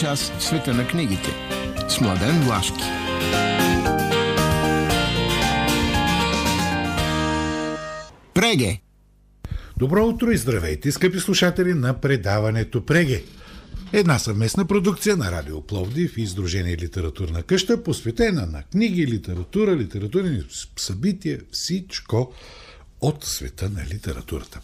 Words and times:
Час 0.00 0.32
в 0.38 0.44
света 0.44 0.74
на 0.74 0.88
книгите. 0.88 1.30
С 1.88 2.00
Младен 2.00 2.40
Влашки. 2.40 2.84
Преге. 8.34 8.80
Добро 9.76 10.06
утро 10.06 10.30
и 10.30 10.36
здравейте, 10.36 10.92
скъпи 10.92 11.20
слушатели 11.20 11.74
на 11.74 12.00
предаването 12.00 12.86
Преге. 12.86 13.24
Една 13.92 14.18
съвместна 14.18 14.66
продукция 14.66 15.16
на 15.16 15.32
Радио 15.32 15.60
Пловдив 15.60 16.18
и 16.18 16.22
Издружение 16.22 16.76
Литературна 16.76 17.42
къща, 17.42 17.82
посветена 17.82 18.46
на 18.46 18.62
книги, 18.62 19.06
литература, 19.06 19.76
литературни 19.76 20.42
събития, 20.76 21.40
всичко 21.52 22.32
от 23.00 23.24
света 23.24 23.70
на 23.70 23.84
литературата. 23.84 24.60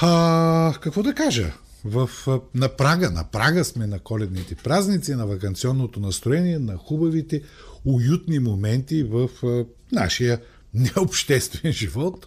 А, 0.00 0.74
какво 0.80 1.02
да 1.02 1.14
кажа? 1.14 1.52
В, 1.84 2.10
на 2.54 2.68
Прага, 2.68 3.10
на 3.10 3.24
Прага 3.24 3.64
сме 3.64 3.86
на 3.86 3.98
коледните 3.98 4.54
празници, 4.54 5.14
на 5.14 5.26
вакансионното 5.26 6.00
настроение, 6.00 6.58
на 6.58 6.76
хубавите, 6.76 7.42
уютни 7.84 8.38
моменти 8.38 9.02
в 9.02 9.30
нашия 9.92 10.40
необществен 10.74 11.72
живот. 11.72 12.26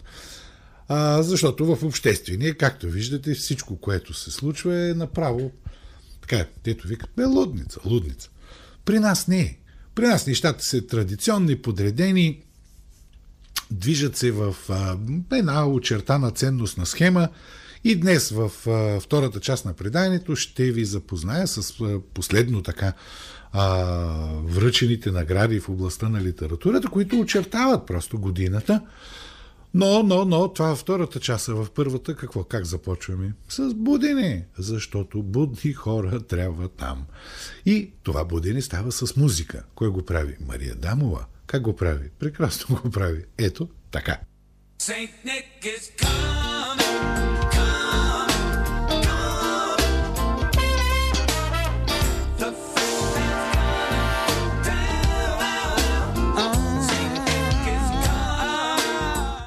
А, 0.88 1.22
защото 1.22 1.76
в 1.76 1.84
обществения, 1.84 2.56
както 2.56 2.86
виждате, 2.86 3.34
всичко, 3.34 3.76
което 3.76 4.14
се 4.14 4.30
случва 4.30 4.88
е 4.88 4.94
направо 4.94 5.50
така, 6.20 6.46
дето 6.64 6.88
викат, 6.88 7.10
бе, 7.16 7.24
лудница, 7.24 7.80
лудница. 7.84 8.30
При 8.84 8.98
нас 8.98 9.28
не 9.28 9.40
е. 9.40 9.58
При 9.94 10.06
нас 10.06 10.26
нещата 10.26 10.64
са 10.64 10.86
традиционни, 10.86 11.56
подредени, 11.56 12.42
движат 13.70 14.16
се 14.16 14.30
в 14.30 14.56
а, 14.68 14.96
една 15.32 15.68
очертана 15.68 16.30
ценностна 16.30 16.86
схема 16.86 17.28
и 17.84 17.96
днес 17.96 18.30
в 18.30 18.50
а, 18.66 19.00
втората 19.00 19.40
част 19.40 19.64
на 19.64 19.72
преданието 19.72 20.36
ще 20.36 20.72
ви 20.72 20.84
запозная 20.84 21.46
с 21.46 21.80
а, 21.80 22.00
последно 22.14 22.62
така 22.62 22.92
а, 23.52 23.84
връчените 24.44 25.10
награди 25.10 25.60
в 25.60 25.68
областта 25.68 26.08
на 26.08 26.20
литературата, 26.20 26.88
които 26.88 27.20
очертават 27.20 27.86
просто 27.86 28.18
годината. 28.18 28.80
Но, 29.74 30.02
но, 30.02 30.24
но, 30.24 30.52
това 30.52 30.70
е 30.70 30.76
втората 30.76 31.20
част. 31.20 31.46
В 31.46 31.66
първата 31.74 32.16
какво? 32.16 32.44
Как 32.44 32.64
започваме? 32.64 33.32
С 33.48 33.74
будене, 33.74 34.46
защото 34.58 35.22
будни 35.22 35.72
хора 35.72 36.20
трябва 36.20 36.68
там. 36.68 37.06
И 37.66 37.90
това 38.02 38.24
будене 38.24 38.62
става 38.62 38.92
с 38.92 39.16
музика. 39.16 39.64
Кой 39.74 39.88
го 39.88 40.04
прави? 40.04 40.36
Мария 40.46 40.74
Дамова. 40.74 41.24
Как 41.46 41.62
го 41.62 41.76
прави? 41.76 42.10
Прекрасно 42.18 42.76
го 42.82 42.90
прави. 42.90 43.24
Ето 43.38 43.68
така. 43.90 44.18
Saint 44.78 45.10
Nick 45.24 45.64
is 45.64 45.84
coming, 45.96 47.53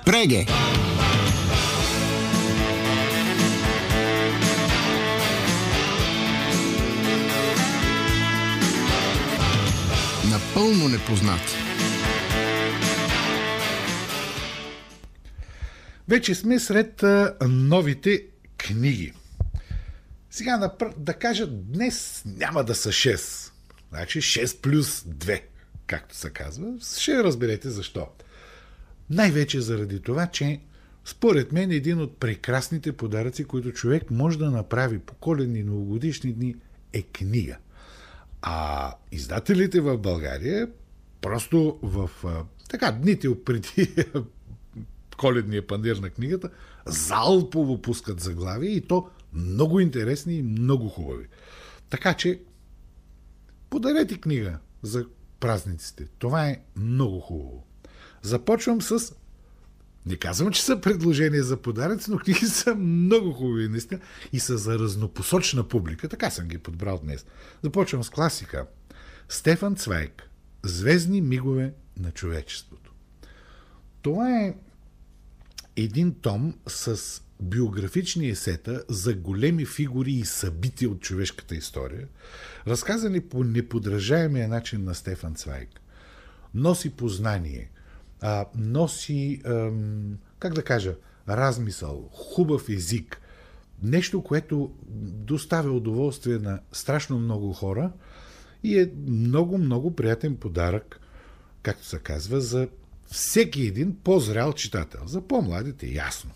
Преге. 0.07 0.45
Напълно 10.31 10.89
непознати. 10.89 11.53
Вече 16.07 16.35
сме 16.35 16.59
сред 16.59 17.03
новите 17.41 18.23
книги. 18.57 19.13
Сега 20.31 20.57
да, 20.57 20.71
да 20.97 21.13
кажа, 21.13 21.47
днес 21.47 22.23
няма 22.25 22.63
да 22.63 22.75
са 22.75 22.89
6. 22.89 23.51
Значи 23.89 24.21
6 24.21 24.61
плюс 24.61 25.01
2, 25.01 25.41
както 25.87 26.15
се 26.15 26.29
казва. 26.29 26.73
Ще 26.97 27.23
разберете 27.23 27.69
защо. 27.69 28.07
Най-вече 29.09 29.61
заради 29.61 30.01
това, 30.01 30.27
че 30.27 30.59
според 31.05 31.51
мен 31.51 31.71
един 31.71 32.01
от 32.01 32.17
прекрасните 32.17 32.91
подаръци, 32.91 33.43
които 33.43 33.71
човек 33.71 34.11
може 34.11 34.37
да 34.37 34.51
направи 34.51 34.99
по 34.99 35.13
коледни 35.13 35.63
новогодишни 35.63 36.33
дни 36.33 36.55
е 36.93 37.01
книга. 37.01 37.57
А 38.41 38.93
издателите 39.11 39.81
в 39.81 39.97
България 39.97 40.69
просто 41.21 41.79
в 41.81 42.09
така 42.69 42.91
дните 42.91 43.43
преди 43.43 43.95
коледния 45.17 45.67
пандир 45.67 45.95
на 45.95 46.09
книгата 46.09 46.49
залпово 46.85 47.81
пускат 47.81 48.19
заглавия 48.19 48.71
и 48.71 48.81
то 48.81 49.09
много 49.33 49.79
интересни 49.79 50.33
и 50.35 50.43
много 50.43 50.89
хубави. 50.89 51.25
Така 51.89 52.13
че 52.13 52.41
подарете 53.69 54.17
книга 54.17 54.59
за 54.81 55.05
празниците. 55.39 56.07
Това 56.19 56.47
е 56.47 56.61
много 56.75 57.19
хубаво. 57.19 57.63
Започвам 58.21 58.81
с 58.81 59.13
не 60.07 60.15
казвам, 60.15 60.51
че 60.51 60.63
са 60.63 60.81
предложения 60.81 61.43
за 61.43 61.57
подаръци, 61.57 62.11
но 62.11 62.17
книги 62.17 62.45
са 62.45 62.75
много 62.75 63.31
хубави, 63.31 63.67
наистина, 63.67 63.99
и 64.33 64.39
са 64.39 64.57
за 64.57 64.79
разнопосочна 64.79 65.67
публика. 65.67 66.09
Така 66.09 66.29
съм 66.29 66.47
ги 66.47 66.57
подбрал 66.57 66.99
днес. 67.03 67.25
Започвам 67.63 68.03
с 68.03 68.09
класика. 68.09 68.67
Стефан 69.29 69.75
Цвайк. 69.75 70.29
Звездни 70.63 71.21
мигове 71.21 71.73
на 71.99 72.11
човечеството. 72.11 72.93
Това 74.01 74.39
е 74.39 74.55
един 75.75 76.13
том 76.13 76.55
с 76.67 77.21
биографични 77.41 78.29
есета 78.29 78.83
за 78.89 79.13
големи 79.13 79.65
фигури 79.65 80.11
и 80.11 80.25
събития 80.25 80.89
от 80.89 81.01
човешката 81.01 81.55
история, 81.55 82.07
разказани 82.67 83.21
по 83.21 83.43
неподражаемия 83.43 84.47
начин 84.47 84.83
на 84.83 84.95
Стефан 84.95 85.35
Цвайк. 85.35 85.69
Носи 86.53 86.89
познание, 86.89 87.69
а, 88.21 88.45
носи, 88.55 89.41
ам, 89.45 90.17
как 90.39 90.53
да 90.53 90.63
кажа, 90.63 90.95
размисъл, 91.29 92.09
хубав 92.11 92.69
език, 92.69 93.21
нещо, 93.83 94.23
което 94.23 94.71
доставя 95.01 95.71
удоволствие 95.71 96.37
на 96.37 96.59
страшно 96.71 97.19
много 97.19 97.53
хора 97.53 97.91
и 98.63 98.79
е 98.79 98.91
много, 99.07 99.57
много 99.57 99.95
приятен 99.95 100.35
подарък, 100.35 100.99
както 101.61 101.85
се 101.85 101.99
казва, 101.99 102.41
за 102.41 102.67
всеки 103.11 103.61
един 103.61 103.95
по-зрял 104.03 104.53
читател. 104.53 105.01
За 105.05 105.21
по-младите 105.21 105.87
ясно. 105.87 106.31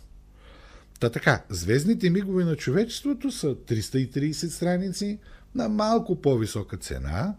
Та 0.99 1.09
така, 1.09 1.43
Звездните 1.49 2.09
мигове 2.09 2.45
на 2.45 2.55
човечеството 2.55 3.31
са 3.31 3.55
330 3.55 4.31
страници 4.47 5.19
на 5.55 5.69
малко 5.69 6.21
по-висока 6.21 6.77
цена. 6.77 7.35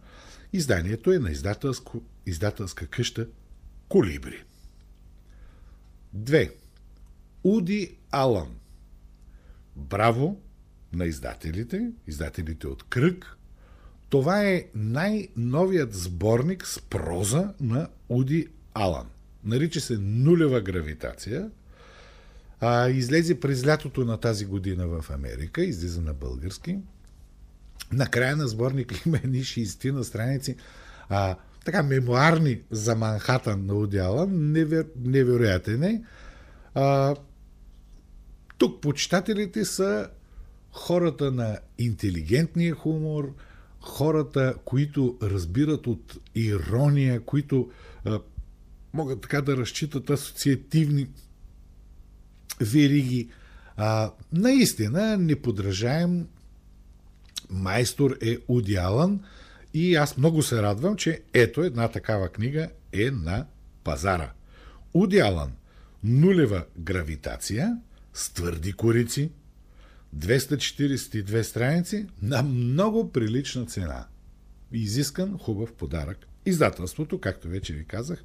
Изданието 0.52 1.12
е 1.12 1.18
на 1.18 1.30
издателско, 1.30 2.02
издателска 2.26 2.86
къща 2.86 3.26
Колибри. 3.92 4.44
2. 6.16 6.50
Уди 7.44 7.96
Алън. 8.10 8.48
Браво 9.76 10.40
на 10.92 11.04
издателите, 11.04 11.90
издателите 12.06 12.66
от 12.66 12.82
Кръг. 12.82 13.36
Това 14.08 14.44
е 14.44 14.64
най-новият 14.74 15.94
сборник 15.94 16.66
с 16.66 16.80
проза 16.80 17.54
на 17.60 17.88
Уди 18.08 18.48
Алън. 18.74 19.06
Нарича 19.44 19.80
се 19.80 19.98
Нулева 19.98 20.60
гравитация. 20.60 21.50
А, 22.60 22.88
излезе 22.88 23.40
през 23.40 23.66
лятото 23.66 24.04
на 24.04 24.16
тази 24.16 24.44
година 24.44 24.86
в 24.86 25.10
Америка, 25.10 25.64
излиза 25.64 26.00
на 26.00 26.14
български. 26.14 26.78
Накрая 27.92 28.36
на 28.36 28.48
сборник 28.48 29.06
има 29.06 29.16
едни 29.16 29.40
60 29.40 29.90
на 29.90 30.04
страници. 30.04 30.56
А, 31.08 31.36
така 31.64 31.82
мемуарни 31.82 32.60
за 32.70 32.94
Манхатън 32.94 33.66
на 33.66 33.74
Удиала, 33.74 34.26
невер, 34.26 34.86
невероятен 35.04 35.82
е. 35.82 36.02
А, 36.74 37.16
тук 38.58 38.82
почитателите 38.82 39.64
са 39.64 40.08
хората 40.72 41.32
на 41.32 41.58
интелигентния 41.78 42.74
хумор, 42.74 43.34
хората, 43.80 44.54
които 44.64 45.18
разбират 45.22 45.86
от 45.86 46.18
ирония, 46.34 47.20
които 47.20 47.70
а, 48.04 48.20
могат 48.92 49.20
така 49.20 49.40
да 49.40 49.56
разчитат 49.56 50.10
асоциативни 50.10 51.08
вериги. 52.60 53.28
А, 53.76 54.12
наистина, 54.32 55.16
неподражаем 55.16 56.26
майстор 57.50 58.16
е 58.22 58.38
Уди 58.48 58.76
Алън 58.76 59.20
и 59.74 59.94
аз 59.94 60.16
много 60.16 60.42
се 60.42 60.62
радвам, 60.62 60.96
че 60.96 61.22
ето 61.32 61.62
една 61.62 61.88
такава 61.88 62.28
книга 62.28 62.68
е 62.92 63.10
на 63.10 63.46
пазара. 63.84 64.32
Уди 64.94 65.18
Алън 65.18 65.52
Нулева 66.04 66.64
гравитация 66.78 67.78
с 68.14 68.32
твърди 68.32 68.72
корици, 68.72 69.30
242 70.16 71.42
страници 71.42 72.06
на 72.22 72.42
много 72.42 73.12
прилична 73.12 73.66
цена. 73.66 74.06
Изискан 74.72 75.38
хубав 75.38 75.72
подарък. 75.72 76.26
Издателството, 76.46 77.20
както 77.20 77.48
вече 77.48 77.74
ви 77.74 77.84
казах, 77.84 78.24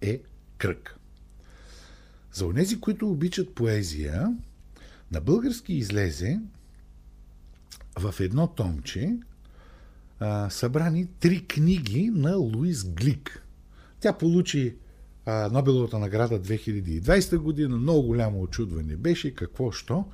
е 0.00 0.20
кръг. 0.58 0.96
За 2.32 2.46
онези, 2.46 2.80
които 2.80 3.10
обичат 3.10 3.54
поезия, 3.54 4.36
на 5.12 5.20
български 5.20 5.74
излезе 5.74 6.40
в 7.98 8.14
едно 8.20 8.46
томче 8.46 9.16
събрани 10.50 11.06
три 11.20 11.46
книги 11.46 12.10
на 12.14 12.36
Луис 12.36 12.84
Глик. 12.84 13.42
Тя 14.00 14.12
получи 14.12 14.76
а, 15.26 15.48
Нобеловата 15.52 15.98
награда 15.98 16.42
2020 16.42 17.36
година. 17.36 17.76
Много 17.76 18.02
голямо 18.02 18.42
очудване 18.42 18.96
беше 18.96 19.34
какво, 19.34 19.72
що. 19.72 20.04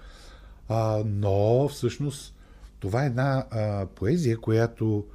А, 0.69 1.03
но 1.07 1.69
всъщност 1.69 2.35
това 2.81 3.05
е 3.05 3.07
една 3.07 3.47
а, 3.51 3.87
поезия, 3.87 4.39
която 4.39 5.07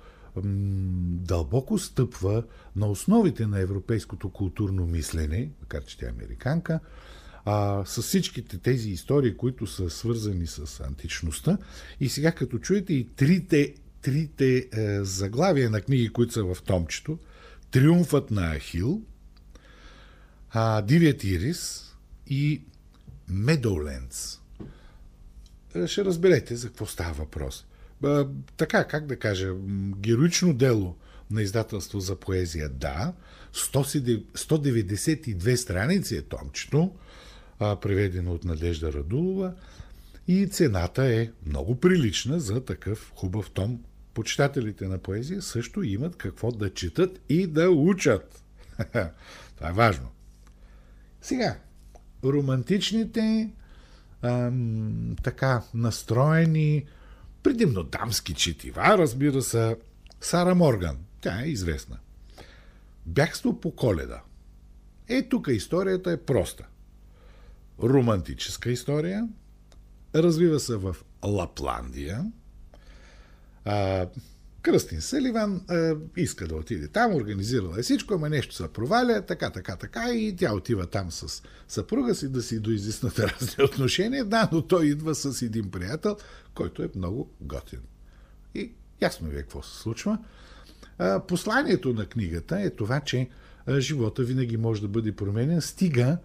дълбоко 0.46 1.78
стъпва 1.78 2.44
на 2.76 2.88
основите 2.88 3.48
на 3.48 3.60
европейското 3.60 4.30
културно 4.30 4.86
мислене, 4.86 5.50
макар 5.62 5.84
че 5.84 5.98
тя 5.98 6.06
е 6.06 6.10
американка, 6.10 6.80
а, 7.46 7.86
с 7.86 8.02
всичките 8.02 8.58
тези 8.58 8.90
истории, 8.90 9.38
които 9.38 9.68
са 9.68 9.90
свързани 9.90 10.48
с 10.48 10.80
античността. 10.80 11.58
И 12.00 12.10
сега, 12.10 12.32
като 12.32 12.60
чуете 12.60 12.94
и 12.94 13.08
трите, 13.08 13.76
трите 14.02 14.68
е, 14.72 15.04
заглавия 15.04 15.70
на 15.70 15.82
книги, 15.82 16.10
които 16.10 16.34
са 16.34 16.44
в 16.44 16.58
томчето, 16.66 17.20
Триумфът 17.72 18.32
на 18.32 18.56
Ахил, 18.56 19.02
а, 20.50 20.82
Дивият 20.82 21.24
Ирис 21.24 21.94
и 22.28 22.62
Медоуленс. 23.28 24.42
Е, 25.76 25.88
ще 25.88 26.06
разберете 26.06 26.56
за 26.56 26.68
какво 26.68 26.86
става 26.86 27.14
въпрос. 27.14 27.66
Ба, 28.02 28.30
така, 28.58 28.88
как 28.88 29.06
да 29.06 29.20
кажа, 29.20 29.54
героично 29.98 30.54
дело 30.54 30.96
на 31.32 31.42
издателство 31.42 32.00
за 32.00 32.16
поезия, 32.16 32.70
да. 32.70 33.14
192 33.54 35.56
страници 35.56 36.16
е 36.16 36.22
томчето, 36.22 36.96
а, 37.60 37.76
преведено 37.76 38.34
от 38.34 38.44
Надежда 38.44 38.94
Радулова. 38.94 39.54
И 40.28 40.48
цената 40.48 41.06
е 41.14 41.30
много 41.46 41.80
прилична 41.80 42.40
за 42.40 42.66
такъв 42.66 43.12
хубав 43.16 43.52
том. 43.52 43.80
Почитателите 44.14 44.88
на 44.88 44.98
поезия 44.98 45.42
също 45.42 45.84
имат 45.84 46.16
какво 46.16 46.52
да 46.52 46.74
четат 46.74 47.20
и 47.30 47.48
да 47.48 47.70
учат. 47.70 48.44
Това 49.56 49.70
е 49.70 49.74
важно. 49.74 50.08
Сега, 51.22 51.58
романтичните, 52.24 53.52
ам, 54.22 55.16
така 55.24 55.64
настроени, 55.74 56.86
предимно 57.44 57.84
дамски 57.84 58.34
четива, 58.34 58.98
разбира 58.98 59.42
се, 59.42 59.76
Сара 60.22 60.56
Морган. 60.56 60.98
Тя 61.22 61.42
е 61.42 61.48
известна. 61.48 61.98
Бягство 63.06 63.60
по 63.60 63.76
коледа. 63.76 64.22
Е, 65.08 65.30
тук 65.30 65.48
историята 65.48 66.12
е 66.12 66.18
проста. 66.18 66.66
Романтическа 67.84 68.72
история. 68.72 69.28
Развива 70.16 70.60
се 70.60 70.76
в 70.76 70.96
Лапландия. 71.26 72.32
А, 73.66 74.08
Кръстин 74.62 75.02
Селиван 75.02 75.62
а, 75.70 75.96
иска 76.18 76.48
да 76.48 76.56
отиде 76.56 76.88
там, 76.88 77.16
организирала 77.16 77.80
е 77.80 77.82
всичко, 77.82 78.14
ама 78.14 78.30
нещо 78.30 78.56
се 78.56 78.68
проваля, 78.68 79.26
така, 79.28 79.50
така, 79.50 79.76
така, 79.76 80.14
и 80.14 80.36
тя 80.36 80.54
отива 80.54 80.88
там 80.88 81.12
с 81.12 81.44
съпруга 81.68 82.16
си 82.16 82.28
да 82.28 82.42
си 82.42 82.60
доизяснат 82.60 83.20
разни 83.20 83.64
отношения. 83.64 84.26
Да, 84.26 84.50
но 84.52 84.62
той 84.62 84.86
идва 84.86 85.16
с 85.16 85.42
един 85.42 85.72
приятел, 85.72 86.18
който 86.54 86.84
е 86.84 86.90
много 86.96 87.30
готин. 87.42 87.80
И 88.56 88.72
ясно 89.02 89.30
ви 89.30 89.36
е 89.36 89.42
какво 89.42 89.64
се 89.64 89.80
случва. 89.80 90.18
А, 90.98 91.20
посланието 91.20 91.94
на 91.94 92.06
книгата 92.06 92.62
е 92.62 92.70
това, 92.70 93.00
че 93.00 93.30
живота 93.80 94.24
винаги 94.24 94.58
може 94.58 94.82
да 94.82 94.88
бъде 94.88 95.12
променен, 95.12 95.62
стига 95.62 96.18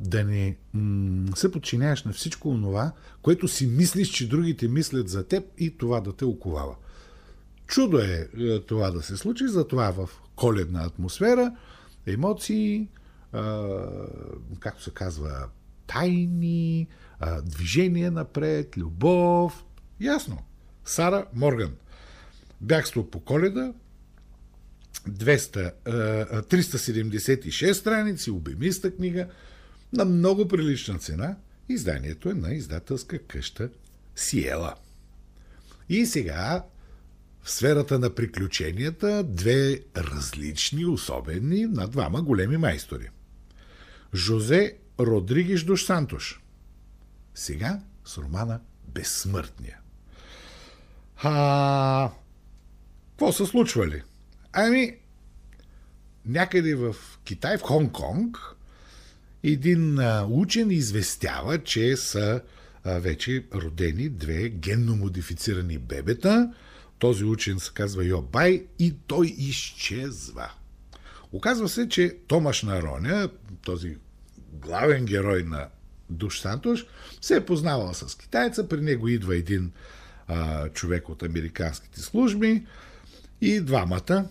да 0.00 0.24
не 0.24 0.56
м- 0.74 1.36
се 1.36 1.52
подчиняваш 1.52 2.04
на 2.04 2.12
всичко 2.12 2.58
това, 2.62 2.92
което 3.22 3.48
си 3.48 3.66
мислиш, 3.66 4.08
че 4.08 4.28
другите 4.28 4.68
мислят 4.68 5.08
за 5.08 5.24
теб 5.24 5.44
и 5.58 5.78
това 5.78 6.00
да 6.00 6.12
те 6.12 6.24
оковава. 6.24 6.74
Чудо 7.66 7.98
е, 7.98 8.28
е 8.38 8.60
това 8.60 8.90
да 8.90 9.02
се 9.02 9.16
случи, 9.16 9.48
затова 9.48 9.92
в 9.92 10.10
коледна 10.36 10.84
атмосфера 10.84 11.56
емоции, 12.06 12.88
а, 13.32 13.68
както 14.60 14.82
се 14.82 14.90
казва, 14.90 15.48
тайни, 15.86 16.86
а, 17.20 17.42
движение 17.42 18.10
напред, 18.10 18.76
любов. 18.76 19.64
Ясно. 20.00 20.38
Сара 20.84 21.26
Морган. 21.34 21.72
Бягство 22.60 23.10
по 23.10 23.20
коледа, 23.20 23.72
200, 25.08 25.72
376 26.42 27.72
страници, 27.72 28.30
обемиста 28.30 28.96
книга, 28.96 29.28
на 29.92 30.04
много 30.04 30.48
прилична 30.48 30.98
цена. 30.98 31.36
Изданието 31.68 32.30
е 32.30 32.34
на 32.34 32.54
издателска 32.54 33.18
къща 33.18 33.70
Сиела. 34.16 34.74
И 35.88 36.06
сега 36.06 36.64
в 37.42 37.50
сферата 37.50 37.98
на 37.98 38.14
приключенията 38.14 39.24
две 39.24 39.80
различни, 39.96 40.86
особени 40.86 41.66
на 41.66 41.88
двама 41.88 42.22
големи 42.22 42.56
майстори. 42.56 43.08
Жозе 44.14 44.76
Родригиш 45.00 45.64
Дош 45.64 45.84
Сантош. 45.84 46.40
Сега 47.34 47.80
с 48.04 48.18
романа 48.18 48.60
Безсмъртния. 48.88 49.78
А, 51.22 52.10
какво 53.10 53.32
са 53.32 53.46
случвали? 53.46 54.02
Ами, 54.52 54.96
някъде 56.26 56.74
в 56.74 56.96
Китай, 57.24 57.58
в 57.58 57.62
Хонг-Конг, 57.62 58.38
един 59.42 59.98
учен 60.28 60.70
известява, 60.70 61.58
че 61.58 61.96
са 61.96 62.40
вече 62.84 63.44
родени 63.54 64.08
две 64.08 64.48
генно 64.48 64.96
модифицирани 64.96 65.78
бебета. 65.78 66.52
Този 66.98 67.24
учен 67.24 67.60
се 67.60 67.70
казва 67.74 68.04
Йобай 68.04 68.66
и 68.78 68.94
той 69.06 69.26
изчезва. 69.26 70.50
Оказва 71.32 71.68
се, 71.68 71.88
че 71.88 72.16
Томаш 72.26 72.62
Нароня, 72.62 73.30
този 73.62 73.96
главен 74.52 75.04
герой 75.04 75.42
на 75.42 75.68
Душ 76.10 76.40
Сантош, 76.40 76.86
се 77.20 77.36
е 77.36 77.44
познавал 77.44 77.94
с 77.94 78.18
китайца. 78.18 78.68
При 78.68 78.80
него 78.80 79.08
идва 79.08 79.36
един 79.36 79.72
а, 80.28 80.68
човек 80.68 81.08
от 81.08 81.22
американските 81.22 82.00
служби 82.00 82.66
и 83.40 83.60
двамата 83.60 84.28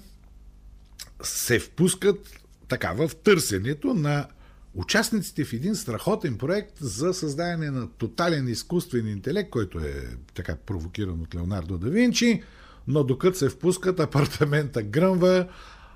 се 1.24 1.60
впускат 1.60 2.40
така 2.68 2.94
в 2.94 3.12
търсенето 3.24 3.94
на 3.94 4.28
участниците 4.76 5.46
в 5.46 5.54
един 5.54 5.76
страхотен 5.76 6.38
проект 6.38 6.78
за 6.82 7.14
създаване 7.14 7.72
на 7.72 7.90
тотален 7.90 8.48
изкуствен 8.48 9.08
интелект, 9.08 9.50
който 9.50 9.80
е 9.80 10.04
така 10.34 10.56
провокиран 10.56 11.22
от 11.22 11.36
Леонардо 11.36 11.78
да 11.78 11.90
Винчи, 11.90 12.44
но 12.88 13.04
докато 13.04 13.38
се 13.38 13.50
впускат, 13.50 14.00
апартамента 14.00 14.84
гръмва, 14.84 15.48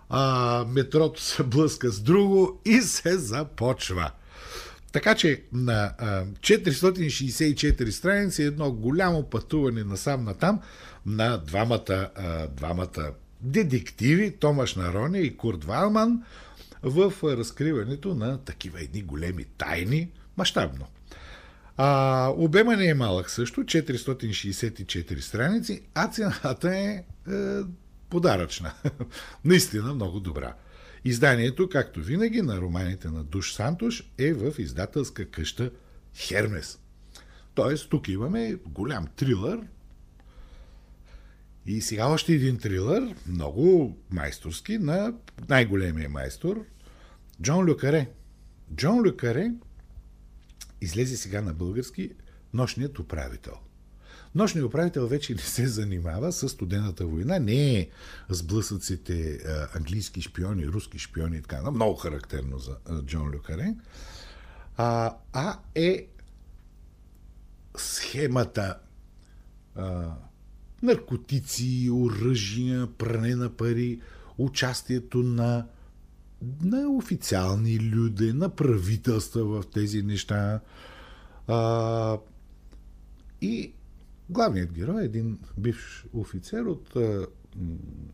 а, 0.09 0.65
метрото 0.69 1.21
се 1.21 1.43
блъска 1.43 1.91
с 1.91 1.99
друго 1.99 2.61
и 2.65 2.81
се 2.81 3.17
започва. 3.17 4.11
Така 4.91 5.15
че 5.15 5.43
на 5.53 5.93
а, 5.97 6.25
464 6.25 7.89
страници 7.89 8.43
едно 8.43 8.71
голямо 8.71 9.23
пътуване 9.23 9.83
насам 9.83 10.23
натам 10.23 10.59
на 11.05 11.37
двамата, 11.37 12.09
двамата 12.57 13.13
детективи 13.41 14.31
Томаш 14.31 14.75
Нароня 14.75 15.19
и 15.19 15.37
Курт 15.37 15.63
Валман 15.63 16.23
в 16.83 17.13
разкриването 17.23 18.15
на 18.15 18.37
такива 18.37 18.81
едни 18.81 19.01
големи 19.01 19.45
тайни, 19.57 20.09
мащабно. 20.37 20.85
А, 21.77 22.29
обема 22.37 22.75
не 22.75 22.87
е 22.87 22.93
малък 22.93 23.29
също, 23.29 23.61
464 23.61 25.19
страници, 25.19 25.81
а 25.93 26.07
цената 26.07 26.75
е, 26.77 26.81
е 26.87 27.03
подаръчна. 28.09 28.73
Наистина 29.45 29.93
много 29.93 30.19
добра. 30.19 30.53
Изданието, 31.05 31.69
както 31.69 31.99
винаги, 31.99 32.41
на 32.41 32.61
романите 32.61 33.09
на 33.09 33.23
Душ 33.23 33.53
Сантош 33.53 34.11
е 34.17 34.33
в 34.33 34.53
издателска 34.57 35.25
къща 35.25 35.71
Хермес. 36.15 36.79
Тоест, 37.53 37.89
тук 37.89 38.07
имаме 38.07 38.55
голям 38.65 39.07
трилър. 39.15 39.59
И 41.65 41.81
сега 41.81 42.07
още 42.07 42.33
един 42.33 42.57
трилър, 42.57 43.15
много 43.27 43.97
майсторски, 44.09 44.77
на 44.77 45.13
най-големия 45.49 46.09
майстор, 46.09 46.65
Джон 47.41 47.65
Люкаре. 47.65 48.09
Джон 48.75 49.07
Люкаре 49.07 49.51
излезе 50.81 51.17
сега 51.17 51.41
на 51.41 51.53
български 51.53 52.11
Нощният 52.53 52.99
управител. 52.99 53.53
Нощният 54.35 54.67
управител 54.67 55.07
вече 55.07 55.33
не 55.33 55.41
се 55.41 55.67
занимава 55.67 56.31
с 56.31 56.49
студената 56.49 57.05
война, 57.05 57.39
не 57.39 57.79
е 57.79 57.89
с 58.29 58.43
блъсъците 58.43 59.39
английски 59.75 60.21
шпиони, 60.21 60.67
руски 60.67 60.99
шпиони 60.99 61.37
и 61.37 61.41
така, 61.41 61.71
много 61.71 61.95
характерно 61.95 62.59
за 62.59 62.77
Джон 63.05 63.31
Люкаре, 63.35 63.75
а, 64.77 65.15
а 65.33 65.59
е 65.75 66.07
схемата 67.77 68.79
а, 69.75 70.15
наркотици, 70.83 71.89
оръжия, 71.91 72.87
пране 72.87 73.35
на 73.35 73.49
пари, 73.49 74.01
участието 74.37 75.17
на 75.17 75.65
на 76.63 76.89
официални 76.89 77.79
люди, 77.79 78.33
на 78.33 78.49
правителства 78.49 79.43
в 79.43 79.67
тези 79.67 80.01
неща. 80.01 80.59
А, 81.47 82.17
и 83.41 83.73
Главният 84.29 84.73
герой 84.73 85.01
е 85.01 85.05
един 85.05 85.39
бивш 85.57 86.05
офицер 86.13 86.61
от, 86.61 86.95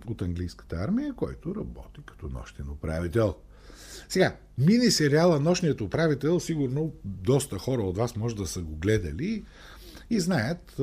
от 0.07 0.21
английската 0.21 0.75
армия, 0.75 1.13
който 1.13 1.55
работи 1.55 2.01
като 2.05 2.29
нощен 2.29 2.69
управител. 2.69 3.35
Сега, 4.09 4.35
мини 4.57 4.91
сериала 4.91 5.39
Нощният 5.39 5.81
управител, 5.81 6.39
сигурно 6.39 6.93
доста 7.05 7.57
хора 7.57 7.81
от 7.81 7.97
вас 7.97 8.15
може 8.15 8.35
да 8.35 8.47
са 8.47 8.61
го 8.61 8.75
гледали 8.75 9.45
и 10.09 10.19
знаят 10.19 10.75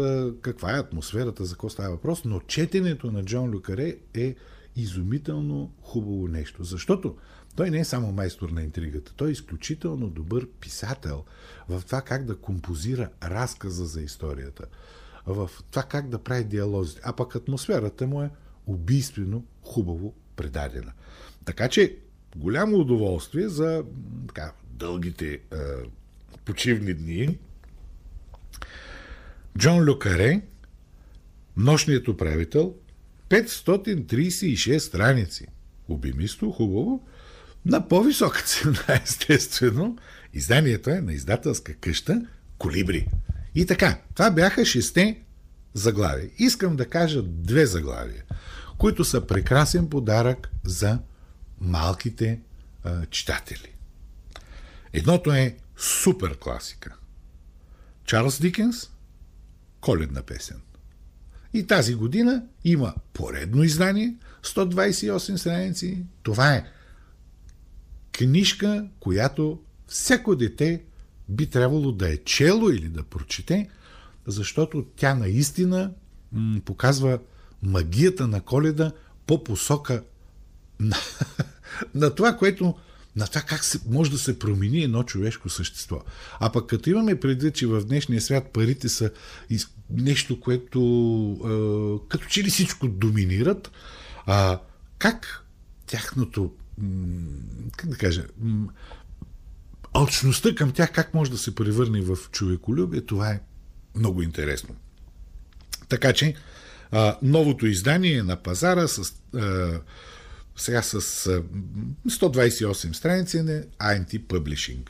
каква 0.42 0.76
е 0.76 0.80
атмосферата, 0.80 1.44
за 1.44 1.54
какво 1.54 1.70
става 1.70 1.90
въпрос, 1.90 2.24
но 2.24 2.40
четенето 2.40 3.12
на 3.12 3.24
Джон 3.24 3.50
Люкаре 3.50 3.96
е 4.14 4.34
изумително 4.76 5.72
хубаво 5.82 6.28
нещо, 6.28 6.64
защото 6.64 7.16
той 7.56 7.70
не 7.70 7.78
е 7.78 7.84
само 7.84 8.12
майстор 8.12 8.50
на 8.50 8.62
интригата, 8.62 9.12
той 9.16 9.28
е 9.28 9.32
изключително 9.32 10.08
добър 10.08 10.48
писател 10.60 11.24
в 11.68 11.82
това 11.86 12.02
как 12.02 12.24
да 12.24 12.36
композира 12.36 13.08
разказа 13.22 13.86
за 13.86 14.02
историята, 14.02 14.64
в 15.26 15.50
това 15.70 15.82
как 15.82 16.08
да 16.08 16.18
прави 16.18 16.44
диалози, 16.44 16.96
а 17.02 17.12
пък 17.12 17.36
атмосферата 17.36 18.06
му 18.06 18.22
е 18.22 18.30
убийствено 18.66 19.44
хубаво 19.62 20.14
предадена. 20.36 20.92
Така 21.44 21.68
че 21.68 21.96
голямо 22.36 22.76
удоволствие 22.76 23.48
за 23.48 23.84
така, 24.28 24.52
дългите 24.70 25.32
е, 25.32 25.38
почивни 26.44 26.94
дни. 26.94 27.38
Джон 29.56 29.84
Люкаре, 29.84 30.42
Нощният 31.56 32.08
управител, 32.08 32.74
536 33.28 34.78
страници. 34.78 35.46
Обимисто, 35.88 36.50
хубаво. 36.50 37.06
На 37.64 37.88
по-висока 37.88 38.42
цена, 38.42 38.84
естествено. 39.04 39.98
Изданието 40.34 40.90
е 40.90 41.00
на 41.00 41.12
издателска 41.12 41.74
къща 41.74 42.26
Колибри. 42.58 43.06
И 43.54 43.66
така, 43.66 43.98
това 44.14 44.30
бяха 44.30 44.64
шесте 44.64 45.22
заглавия. 45.74 46.30
Искам 46.38 46.76
да 46.76 46.88
кажа 46.88 47.22
две 47.22 47.66
заглавия, 47.66 48.24
които 48.78 49.04
са 49.04 49.26
прекрасен 49.26 49.90
подарък 49.90 50.48
за 50.64 50.98
малките 51.60 52.40
а, 52.84 53.06
читатели. 53.06 53.74
Едното 54.92 55.32
е 55.32 55.56
супер 55.76 56.38
класика. 56.38 56.94
Чарлз 58.04 58.40
Дикенс 58.40 58.90
Коледна 59.86 60.22
песен. 60.22 60.60
И 61.54 61.66
тази 61.66 61.94
година 61.94 62.42
има 62.64 62.94
поредно 63.12 63.64
издание, 63.64 64.14
128 64.42 65.36
страници. 65.36 66.04
Това 66.22 66.54
е 66.54 66.64
книжка, 68.12 68.86
която 69.00 69.60
всяко 69.86 70.36
дете 70.36 70.82
би 71.28 71.46
трябвало 71.46 71.92
да 71.92 72.12
е 72.12 72.16
чело 72.16 72.70
или 72.70 72.88
да 72.88 73.02
прочете, 73.02 73.68
защото 74.26 74.86
тя 74.96 75.14
наистина 75.14 75.92
показва 76.64 77.18
магията 77.62 78.26
на 78.26 78.40
коледа 78.40 78.92
по 79.26 79.44
посока 79.44 80.02
на, 80.80 80.96
на 81.94 82.14
това, 82.14 82.36
което 82.36 82.74
на 83.16 83.26
това 83.26 83.40
как 83.40 83.64
се, 83.64 83.80
може 83.88 84.10
да 84.10 84.18
се 84.18 84.38
промени 84.38 84.82
едно 84.82 85.02
човешко 85.02 85.48
същество. 85.48 86.02
А 86.40 86.52
пък 86.52 86.66
като 86.66 86.90
имаме 86.90 87.20
предвид, 87.20 87.54
че 87.54 87.66
в 87.66 87.84
днешния 87.84 88.20
свят 88.20 88.50
парите 88.52 88.88
са 88.88 89.10
нещо, 89.90 90.40
което 90.40 90.80
е, 91.40 92.08
като 92.08 92.26
че 92.28 92.44
ли 92.44 92.50
всичко 92.50 92.88
доминират, 92.88 93.70
а, 94.26 94.60
как 94.98 95.44
тяхното, 95.86 96.52
как 97.76 97.90
да 97.90 97.96
кажа, 97.96 98.26
алчността 99.94 100.54
към 100.54 100.72
тях 100.72 100.92
как 100.92 101.14
може 101.14 101.30
да 101.30 101.38
се 101.38 101.54
превърне 101.54 102.00
в 102.00 102.16
човеколюбие, 102.32 103.00
това 103.00 103.30
е 103.30 103.40
много 103.94 104.22
интересно. 104.22 104.74
Така 105.88 106.12
че, 106.12 106.34
а, 106.90 107.18
новото 107.22 107.66
издание 107.66 108.22
на 108.22 108.36
пазара 108.36 108.88
с 108.88 109.12
а, 109.34 109.80
сега 110.56 110.82
с 110.82 111.00
128 112.08 112.92
страници 112.92 113.42
на 113.42 113.62
INT 113.62 114.20
Publishing. 114.20 114.88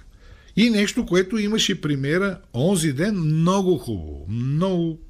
И 0.57 0.71
нещо, 0.71 1.07
което 1.07 1.39
имаше 1.39 1.81
премиера 1.81 2.41
онзи 2.55 2.93
ден, 2.93 3.17
много 3.17 3.79
хубаво, 3.79 4.27
много 4.29 5.01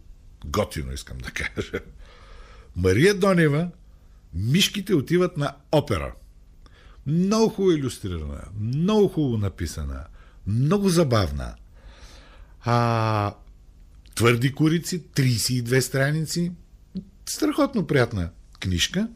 готино, 0.45 0.93
искам 0.93 1.19
да 1.19 1.31
кажа. 1.55 1.81
Мария 2.77 3.15
Донева, 3.15 3.71
Мишките 4.35 4.95
отиват 4.95 5.37
на 5.37 5.53
опера. 5.73 6.15
Много 7.07 7.49
хубаво 7.49 7.73
иллюстрирана, 7.73 8.43
много 8.61 9.09
хубаво 9.09 9.39
написана, 9.39 10.05
много 10.47 10.89
забавна. 10.89 11.55
А, 12.65 13.35
твърди 14.15 14.53
корици, 14.53 15.03
32 15.03 15.81
страници, 15.81 16.53
страхотно 17.27 17.87
приятна 17.87 18.31
книжка 18.61 19.09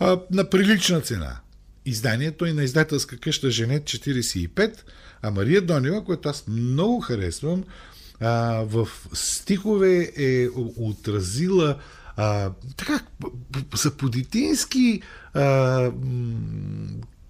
а, 0.00 0.20
на 0.30 0.50
прилична 0.50 1.00
цена. 1.00 1.40
Изданието 1.86 2.44
е 2.44 2.52
на 2.52 2.64
издателска 2.64 3.16
къща 3.16 3.50
Женет 3.50 3.84
45, 3.84 4.76
а 5.22 5.30
Мария 5.30 5.62
Донева, 5.62 6.04
която 6.04 6.28
аз 6.28 6.44
много 6.48 7.00
харесвам, 7.00 7.64
а, 8.20 8.62
в 8.66 8.88
стихове 9.12 10.12
е 10.16 10.48
отразила 10.76 11.78
а, 12.16 12.50
така, 12.76 13.00
са 13.74 13.90
по-детински, 13.90 15.02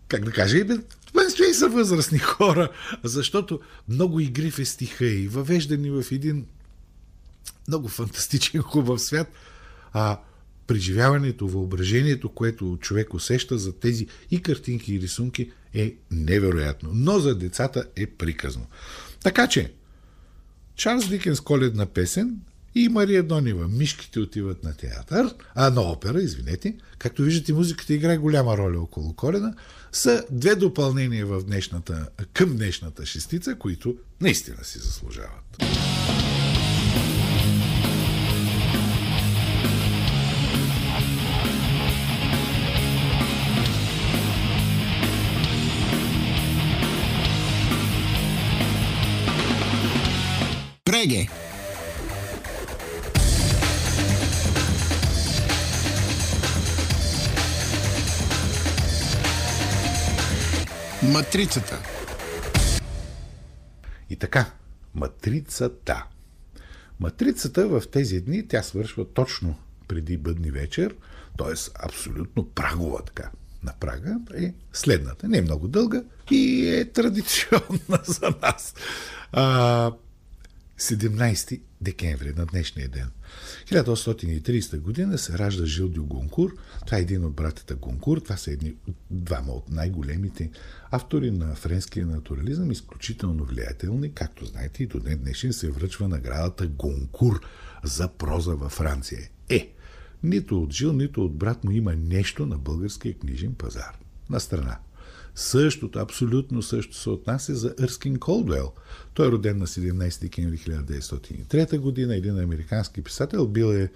как 0.08 0.24
да 0.24 0.32
кажа, 0.32 0.58
и 0.58 0.64
и 1.50 1.54
са 1.54 1.68
възрастни 1.68 2.18
хора, 2.18 2.68
защото 3.04 3.60
много 3.88 4.20
игри 4.20 4.50
в 4.50 4.68
стиха 4.68 5.06
и 5.06 5.28
въвеждани 5.28 5.90
в 5.90 6.04
един 6.12 6.46
много 7.68 7.88
фантастичен, 7.88 8.62
хубав 8.62 9.00
свят. 9.00 9.28
А, 9.92 10.18
преживяването, 10.70 11.48
въображението, 11.48 12.28
което 12.28 12.78
човек 12.80 13.14
усеща 13.14 13.58
за 13.58 13.72
тези 13.72 14.06
и 14.30 14.42
картинки 14.42 14.94
и 14.94 15.00
рисунки 15.00 15.50
е 15.74 15.94
невероятно. 16.10 16.90
Но 16.92 17.18
за 17.18 17.34
децата 17.34 17.84
е 17.96 18.06
приказно. 18.06 18.66
Така 19.22 19.46
че, 19.46 19.72
Чарлз 20.76 21.08
Дикенс 21.08 21.40
коледна 21.40 21.86
песен 21.86 22.36
и 22.74 22.88
Мария 22.88 23.22
Донева 23.22 23.68
Мишките 23.68 24.20
отиват 24.20 24.64
на 24.64 24.76
театър, 24.76 25.34
а 25.54 25.70
на 25.70 25.80
опера, 25.80 26.22
извинете. 26.22 26.76
Както 26.98 27.22
виждате, 27.22 27.52
музиката 27.52 27.94
играе 27.94 28.16
голяма 28.18 28.56
роля 28.56 28.80
около 28.80 29.12
коледа. 29.12 29.54
Са 29.92 30.24
две 30.30 30.54
допълнения 30.54 31.26
в 31.26 31.42
днешната, 31.42 32.08
към 32.34 32.56
днешната 32.56 33.06
шестица, 33.06 33.54
които 33.54 33.96
наистина 34.20 34.64
си 34.64 34.78
заслужават. 34.78 35.56
Матрицата. 61.20 61.82
И 64.10 64.16
така, 64.16 64.50
матрицата. 64.94 66.04
Матрицата 67.00 67.68
в 67.68 67.82
тези 67.92 68.20
дни, 68.20 68.48
тя 68.48 68.62
свършва 68.62 69.04
точно 69.04 69.58
преди 69.88 70.16
бъдни 70.16 70.50
вечер, 70.50 70.94
т.е. 71.38 71.52
абсолютно 71.84 72.48
прагова 72.48 73.04
така. 73.04 73.30
На 73.62 73.72
прага 73.80 74.16
е 74.34 74.54
следната. 74.72 75.28
Не 75.28 75.38
е 75.38 75.42
много 75.42 75.68
дълга 75.68 76.02
и 76.30 76.68
е 76.68 76.92
традиционна 76.92 77.98
за 78.04 78.34
нас. 78.42 78.74
А, 79.32 79.92
17 80.78 81.60
декември 81.80 82.32
на 82.36 82.46
днешния 82.46 82.88
ден. 82.88 83.10
1830 83.66 84.80
година 84.80 85.18
се 85.18 85.38
ражда 85.38 85.66
Жилдио 85.66 86.04
Гонкур. 86.04 86.56
Това 86.86 86.98
е 86.98 87.00
един 87.00 87.24
от 87.24 87.34
братята 87.34 87.74
Гонкур. 87.74 88.18
Това 88.20 88.36
са 88.36 88.50
едни 88.50 88.74
двама 89.10 89.52
от 89.52 89.70
най-големите 89.70 90.50
автори 90.90 91.30
на 91.30 91.54
френския 91.54 92.06
натурализъм, 92.06 92.70
изключително 92.70 93.44
влиятелни. 93.44 94.12
Както 94.14 94.44
знаете, 94.44 94.82
и 94.82 94.86
до 94.86 95.00
ден 95.00 95.18
днешен 95.18 95.52
се 95.52 95.70
връчва 95.70 96.08
наградата 96.08 96.66
Гонкур 96.66 97.40
за 97.84 98.08
проза 98.08 98.54
във 98.54 98.72
Франция. 98.72 99.28
Е, 99.48 99.72
нито 100.22 100.62
от 100.62 100.72
Жил, 100.72 100.92
нито 100.92 101.24
от 101.24 101.36
брат 101.36 101.64
му 101.64 101.70
има 101.70 101.94
нещо 101.94 102.46
на 102.46 102.58
българския 102.58 103.14
книжен 103.14 103.54
пазар. 103.54 103.98
На 104.30 104.40
страна. 104.40 104.78
Същото, 105.34 105.98
абсолютно 105.98 106.62
също 106.62 106.96
се 106.96 107.10
отнася 107.10 107.54
за 107.54 107.74
Ерскин 107.82 108.18
Колдуел. 108.18 108.72
Той 109.14 109.28
е 109.28 109.30
роден 109.30 109.58
на 109.58 109.66
17 109.66 110.20
декември 110.20 110.58
1903 110.58 111.78
година, 111.78 112.16
един 112.16 112.38
американски 112.38 113.02
писател, 113.02 113.46
бил 113.46 113.66
е, 113.66 113.90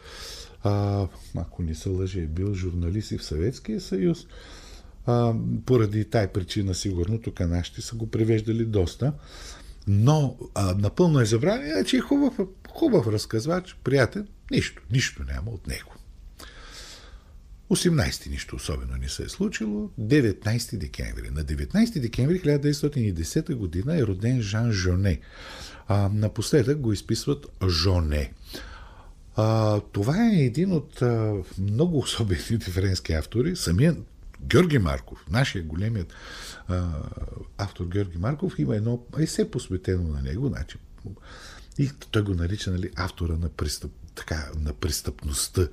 а, 0.62 1.06
ако 1.36 1.62
не 1.62 1.74
се 1.74 1.88
лъжи, 1.88 2.20
е 2.20 2.26
бил 2.26 2.54
журналист 2.54 3.10
и 3.10 3.18
в 3.18 3.24
Съветския 3.24 3.80
съюз. 3.80 4.26
А, 5.06 5.34
поради 5.66 6.04
тая 6.04 6.32
причина, 6.32 6.74
сигурно, 6.74 7.20
тук 7.20 7.40
нашите 7.40 7.82
са 7.82 7.96
го 7.96 8.10
превеждали 8.10 8.64
доста. 8.64 9.12
Но 9.86 10.36
а, 10.54 10.74
напълно 10.78 11.20
е 11.20 11.24
забравен, 11.24 11.84
че 11.84 11.96
е 11.96 12.00
хубав, 12.00 12.38
хубав 12.70 13.06
разказвач, 13.06 13.76
приятен, 13.84 14.28
нищо, 14.50 14.82
нищо 14.90 15.22
няма 15.22 15.50
от 15.50 15.66
него. 15.66 15.92
18 17.76 18.30
нищо 18.30 18.56
особено 18.56 18.96
не 18.96 19.08
се 19.08 19.22
е 19.22 19.28
случило. 19.28 19.90
19 20.00 20.76
декември. 20.76 21.30
На 21.30 21.44
19 21.44 22.00
декември 22.00 22.40
1910 22.40 23.54
година 23.54 23.98
е 23.98 24.02
роден 24.02 24.42
Жан 24.42 24.72
Жоне. 24.72 25.20
А, 25.88 26.10
напоследък 26.12 26.78
го 26.78 26.92
изписват 26.92 27.46
Жоне. 27.68 28.32
А, 29.36 29.80
това 29.80 30.30
е 30.30 30.44
един 30.44 30.72
от 30.72 31.02
а, 31.02 31.34
много 31.58 31.98
особените 31.98 32.70
френски 32.70 33.12
автори. 33.12 33.56
Самият 33.56 33.98
Георги 34.40 34.78
Марков, 34.78 35.24
нашия 35.30 35.64
големият 35.64 36.12
а, 36.68 36.88
автор 37.58 37.86
Георги 37.86 38.18
Марков, 38.18 38.58
има 38.58 38.76
едно 38.76 39.02
есе 39.18 39.50
посветено 39.50 40.08
на 40.08 40.22
него. 40.22 40.48
Значи, 40.48 40.76
и 41.78 41.90
той 42.10 42.22
го 42.22 42.34
нарича 42.34 42.70
нали, 42.70 42.90
автора 42.96 43.36
на, 43.36 43.48
престъп, 43.48 43.92
така, 44.14 44.50
на 44.60 44.72
престъпността. 44.72 45.68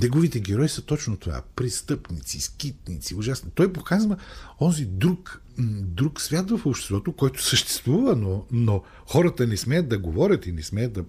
Неговите 0.00 0.40
герои 0.40 0.68
са 0.68 0.82
точно 0.82 1.16
това. 1.16 1.42
Престъпници, 1.56 2.40
скитници, 2.40 3.14
ужасни. 3.14 3.50
Той 3.54 3.72
показва 3.72 4.16
онзи 4.60 4.84
друг, 4.84 5.42
друг 5.80 6.20
свят 6.20 6.50
в 6.50 6.66
обществото, 6.66 7.12
който 7.12 7.44
съществува, 7.44 8.16
но, 8.16 8.44
но 8.52 8.82
хората 9.06 9.46
не 9.46 9.56
смеят 9.56 9.88
да 9.88 9.98
говорят 9.98 10.46
и 10.46 10.52
не 10.52 10.62
смеят 10.62 10.92
да... 10.92 11.04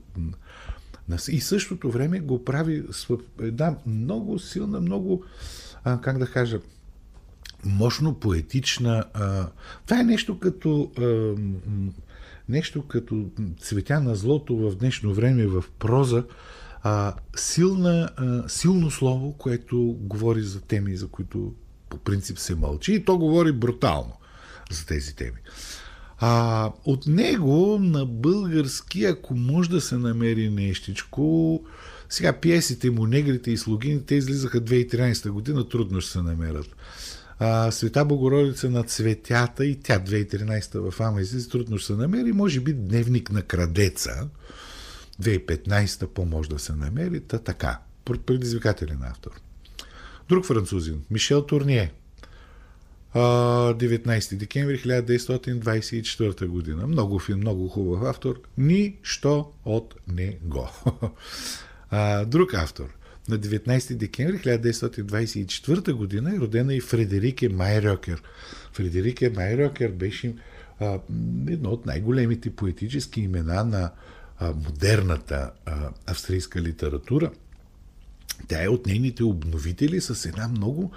И 1.29 1.41
същото 1.41 1.91
време 1.91 2.19
го 2.19 2.45
прави 2.45 2.83
с 2.91 3.07
една 3.39 3.75
много 3.85 4.39
силна, 4.39 4.81
много, 4.81 5.23
а, 5.83 6.01
как 6.01 6.17
да 6.17 6.31
кажа, 6.31 6.59
мощно 7.65 8.13
поетична. 8.13 9.03
А, 9.13 9.47
това 9.85 9.99
е 9.99 10.03
нещо 10.03 10.39
като. 10.39 10.91
А, 10.97 11.35
нещо 12.49 12.87
като 12.87 13.25
цветя 13.59 13.99
на 13.99 14.15
злото 14.15 14.57
в 14.57 14.75
днешно 14.75 15.13
време 15.13 15.47
в 15.47 15.63
проза, 15.79 16.23
а, 16.83 17.13
силна, 17.35 18.09
а, 18.17 18.49
силно 18.49 18.91
слово, 18.91 19.33
което 19.33 19.97
говори 19.99 20.41
за 20.41 20.61
теми, 20.61 20.97
за 20.97 21.07
които 21.07 21.53
по 21.89 21.97
принцип 21.97 22.39
се 22.39 22.55
мълчи 22.55 22.93
и 22.93 23.05
то 23.05 23.17
говори 23.17 23.51
брутално 23.51 24.13
за 24.71 24.85
тези 24.85 25.15
теми. 25.15 25.37
А, 26.19 26.71
от 26.85 27.07
него 27.07 27.79
на 27.81 28.05
български, 28.05 29.05
ако 29.05 29.35
може 29.35 29.69
да 29.69 29.81
се 29.81 29.97
намери 29.97 30.49
нещичко, 30.49 31.63
сега 32.09 32.39
пиесите 32.39 32.89
му, 32.89 33.07
негрите 33.07 33.51
и 33.51 33.57
слугините 33.57 34.15
излизаха 34.15 34.61
2013 34.61 35.29
година, 35.29 35.69
трудно 35.69 36.01
ще 36.01 36.11
се 36.11 36.21
намерят 36.21 36.75
Света 37.71 38.05
Богородица 38.05 38.69
на 38.69 38.83
цветята 38.83 39.65
и 39.65 39.79
тя 39.79 39.99
2013 39.99 40.91
в 40.91 41.01
Амазис 41.01 41.49
трудно 41.49 41.79
се 41.79 41.93
намери. 41.93 42.31
Може 42.31 42.59
би 42.59 42.73
Дневник 42.73 43.31
на 43.31 43.41
крадеца 43.41 44.29
2015 45.21 46.07
по-може 46.07 46.49
да 46.49 46.59
се 46.59 46.73
намери. 46.73 47.19
Та 47.19 47.39
така. 47.39 47.79
Предизвикателен 48.25 48.99
автор. 49.03 49.31
Друг 50.29 50.45
французин. 50.45 51.01
Мишел 51.11 51.45
Турние. 51.45 51.91
19 53.15 54.35
декември 54.35 54.79
1924 54.79 56.45
година. 56.45 56.87
Много 56.87 57.19
филм, 57.19 57.39
много 57.39 57.67
хубав 57.67 58.03
автор. 58.03 58.41
Нищо 58.57 59.51
от 59.65 59.95
него. 60.07 60.69
Друг 62.25 62.53
автор. 62.53 62.98
На 63.29 63.39
19 63.39 63.95
декември 63.95 64.37
1924 64.37 65.93
година 65.93 66.35
е 66.35 66.39
родена 66.39 66.73
и 66.75 66.81
Фредерике 66.81 67.49
Майрокер. 67.49 68.23
Фредерике 68.73 69.29
Майрокер 69.29 69.91
беше 69.91 70.35
а, 70.79 70.99
едно 71.47 71.69
от 71.69 71.85
най-големите 71.85 72.55
поетически 72.55 73.21
имена 73.21 73.63
на 73.63 73.91
а, 74.39 74.53
модерната 74.53 75.51
а, 75.65 75.89
австрийска 76.07 76.61
литература. 76.61 77.31
Тя 78.47 78.63
е 78.63 78.67
от 78.67 78.85
нейните 78.85 79.23
обновители 79.23 80.01
с 80.01 80.25
една 80.25 80.47
много, 80.47 80.91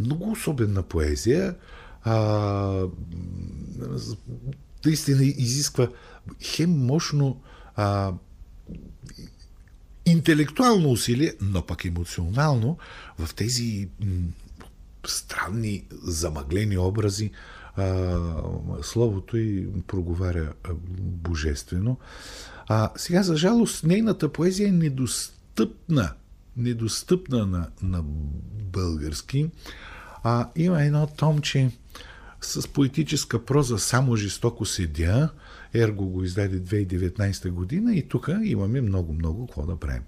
много 0.00 0.30
особена 0.30 0.82
поезия. 0.82 1.54
А, 2.02 2.86
наистина 4.84 5.24
изисква 5.24 5.88
хем 6.42 6.70
мощно 6.70 7.40
а, 7.76 8.12
интелектуално 10.10 10.90
усилие, 10.90 11.34
но 11.40 11.62
пък 11.62 11.84
емоционално 11.84 12.78
в 13.18 13.34
тези 13.34 13.88
странни, 15.06 15.84
замъглени 16.02 16.78
образи 16.78 17.30
а, 17.76 18.16
словото 18.82 19.36
и 19.36 19.66
проговаря 19.86 20.52
божествено. 21.00 21.98
А 22.68 22.90
сега, 22.96 23.22
за 23.22 23.36
жалост, 23.36 23.84
нейната 23.84 24.32
поезия 24.32 24.68
е 24.68 24.72
недостъпна, 24.72 26.12
недостъпна 26.56 27.46
на, 27.46 27.68
на 27.82 28.02
български. 28.72 29.50
А, 30.22 30.48
има 30.56 30.82
едно 30.82 31.06
томче 31.06 31.70
с 32.40 32.68
поетическа 32.68 33.44
проза 33.44 33.78
Само 33.78 34.16
жестоко 34.16 34.64
седя, 34.64 35.28
Ерго 35.74 36.08
го 36.08 36.24
издаде 36.24 36.60
2019 36.60 37.50
година 37.50 37.94
и 37.94 38.08
тук 38.08 38.30
имаме 38.44 38.80
много-много 38.80 39.46
какво 39.46 39.66
да 39.66 39.76
правим. 39.76 40.02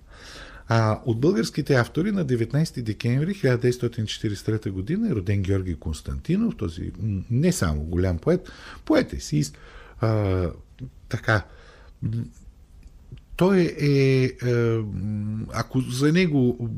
А 0.73 1.01
от 1.07 1.21
българските 1.21 1.75
автори 1.75 2.13
на 2.13 2.27
19 2.27 2.83
декември 2.83 3.35
1943 3.35 4.71
година 4.71 5.09
е 5.09 5.15
роден 5.15 5.43
Георги 5.43 5.75
Константинов, 5.75 6.57
този 6.57 6.93
не 7.31 7.53
само 7.53 7.81
голям 7.83 8.19
поет, 8.19 8.53
поет 8.85 9.13
е 9.13 9.21
си. 9.21 9.45
А, 10.01 10.51
така, 11.09 11.45
той 13.37 13.75
е, 13.81 14.25
е, 14.25 14.31
ако 15.53 15.81
за 15.81 16.13
него 16.13 16.71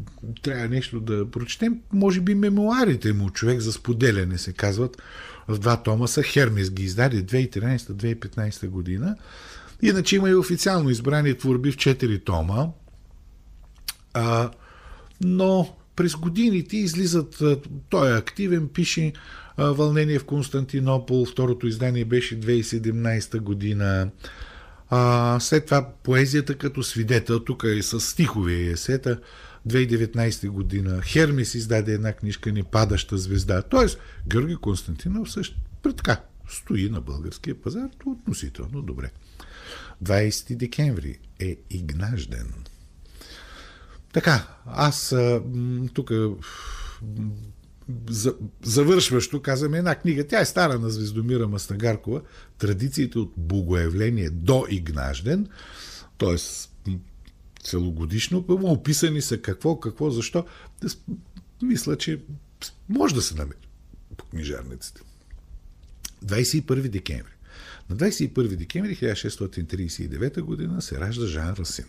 трябва 0.42 0.68
нещо 0.68 1.00
да 1.00 1.30
прочетем, 1.30 1.80
може 1.92 2.20
би 2.20 2.34
мемуарите 2.34 3.12
му, 3.12 3.30
човек 3.30 3.60
за 3.60 3.72
споделяне 3.72 4.38
се 4.38 4.52
казват, 4.52 5.02
в 5.48 5.58
два 5.58 5.82
тома 5.82 6.06
са. 6.06 6.22
Хермес 6.22 6.70
ги 6.70 6.82
издаде 6.82 7.26
2013-2015 7.26 8.68
година. 8.68 9.16
Иначе 9.82 10.16
има 10.16 10.30
и 10.30 10.34
официално 10.34 10.90
избрани 10.90 11.38
творби 11.38 11.72
в 11.72 11.76
4 11.76 12.24
тома. 12.24 12.66
А, 14.14 14.50
но 15.20 15.76
през 15.96 16.16
годините 16.16 16.76
излизат, 16.76 17.42
той 17.90 18.10
е 18.10 18.18
активен, 18.18 18.68
пише 18.68 19.12
Вълнение 19.58 20.18
в 20.18 20.24
Константинопол, 20.24 21.24
второто 21.24 21.66
издание 21.66 22.04
беше 22.04 22.40
2017 22.40 23.40
година. 23.40 24.10
А, 24.90 25.40
след 25.40 25.64
това 25.64 25.88
поезията 26.02 26.54
като 26.54 26.82
свидетел, 26.82 27.40
тук 27.40 27.64
е 27.64 27.82
с 27.82 28.00
стихове 28.00 28.52
и 28.52 28.70
есета, 28.70 29.18
2019 29.68 30.48
година. 30.48 31.02
Хермес 31.02 31.54
издаде 31.54 31.92
една 31.92 32.12
книжка 32.12 32.52
Ни 32.52 32.62
падаща 32.62 33.18
звезда. 33.18 33.62
Тоест, 33.62 33.98
Георги 34.28 34.56
Константинов 34.56 35.32
също 35.32 35.56
така 35.82 36.20
стои 36.48 36.88
на 36.88 37.00
българския 37.00 37.60
пазар 37.60 37.88
относително 38.06 38.82
добре. 38.82 39.10
20 40.04 40.56
декември 40.56 41.18
е 41.40 41.56
Игнажден. 41.70 42.54
Така, 44.12 44.48
аз 44.66 45.14
тук 45.94 46.10
завършващо 48.62 49.42
казваме 49.42 49.78
една 49.78 49.94
книга. 49.94 50.26
Тя 50.26 50.40
е 50.40 50.44
стара 50.44 50.78
на 50.78 50.90
Звездомира 50.90 51.48
Мастагаркова. 51.48 52.20
Традициите 52.58 53.18
от 53.18 53.32
богоявление 53.36 54.30
до 54.30 54.66
Игнажден. 54.70 55.48
т.е. 56.18 56.36
целогодишно. 57.62 58.44
Описани 58.48 59.22
са 59.22 59.42
какво, 59.42 59.80
какво, 59.80 60.10
защо. 60.10 60.46
Мисля, 61.62 61.96
че 61.96 62.20
може 62.88 63.14
да 63.14 63.22
се 63.22 63.34
намери 63.34 63.68
по 64.16 64.24
книжарниците. 64.24 65.00
21 66.24 66.88
декември. 66.88 67.32
На 67.90 67.96
21 67.96 68.56
декември 68.56 68.96
1639 68.96 70.40
година 70.40 70.82
се 70.82 71.00
ражда 71.00 71.26
Жан 71.26 71.54
Расин. 71.54 71.84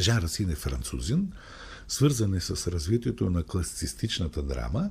Жан 0.00 0.18
Расин 0.18 0.50
е 0.50 0.54
французин, 0.54 1.32
свързан 1.88 2.34
е 2.34 2.40
с 2.40 2.72
развитието 2.72 3.30
на 3.30 3.42
класицистичната 3.42 4.42
драма 4.42 4.90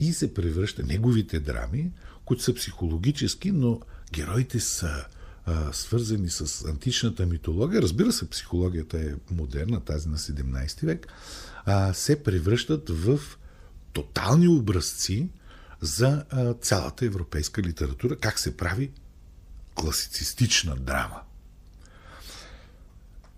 и 0.00 0.12
се 0.12 0.34
превръща 0.34 0.82
неговите 0.82 1.40
драми, 1.40 1.92
които 2.24 2.42
са 2.42 2.54
психологически, 2.54 3.52
но 3.52 3.80
героите 4.12 4.60
са 4.60 5.04
свързани 5.72 6.30
с 6.30 6.64
античната 6.68 7.26
митология. 7.26 7.82
Разбира 7.82 8.12
се, 8.12 8.30
психологията 8.30 9.00
е 9.00 9.34
модерна, 9.34 9.80
тази 9.80 10.08
на 10.08 10.18
17 10.18 10.86
век, 10.86 11.06
се 11.92 12.22
превръщат 12.22 12.90
в 12.90 13.20
тотални 13.92 14.48
образци 14.48 15.28
за 15.80 16.24
цялата 16.60 17.06
европейска 17.06 17.62
литература, 17.62 18.16
как 18.16 18.38
се 18.38 18.56
прави 18.56 18.90
класицистична 19.74 20.76
драма. 20.76 21.20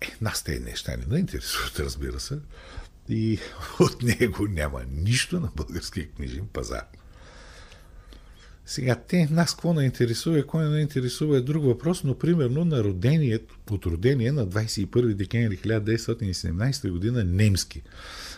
Е, 0.00 0.16
нас 0.20 0.42
тези 0.42 0.60
неща 0.60 0.96
не 1.08 1.18
интересуват, 1.18 1.80
разбира 1.80 2.20
се. 2.20 2.38
И 3.08 3.38
от 3.80 4.02
него 4.02 4.46
няма 4.48 4.84
нищо 4.90 5.40
на 5.40 5.50
българския 5.56 6.10
книжен 6.10 6.46
пазар. 6.52 6.86
Сега, 8.66 8.94
те 8.94 9.28
нас 9.30 9.54
какво 9.54 9.72
не 9.72 9.84
интересува 9.84 10.46
кой 10.46 10.70
не 10.70 10.80
интересува 10.80 11.36
е 11.36 11.40
друг 11.40 11.64
въпрос, 11.64 12.04
но 12.04 12.18
примерно 12.18 12.64
на 12.64 12.84
роденият, 12.84 13.52
от 13.70 13.86
родение 13.86 14.32
на 14.32 14.46
21 14.46 15.14
декември 15.14 15.58
1917 15.58 16.90
година 16.90 17.24
немски 17.24 17.82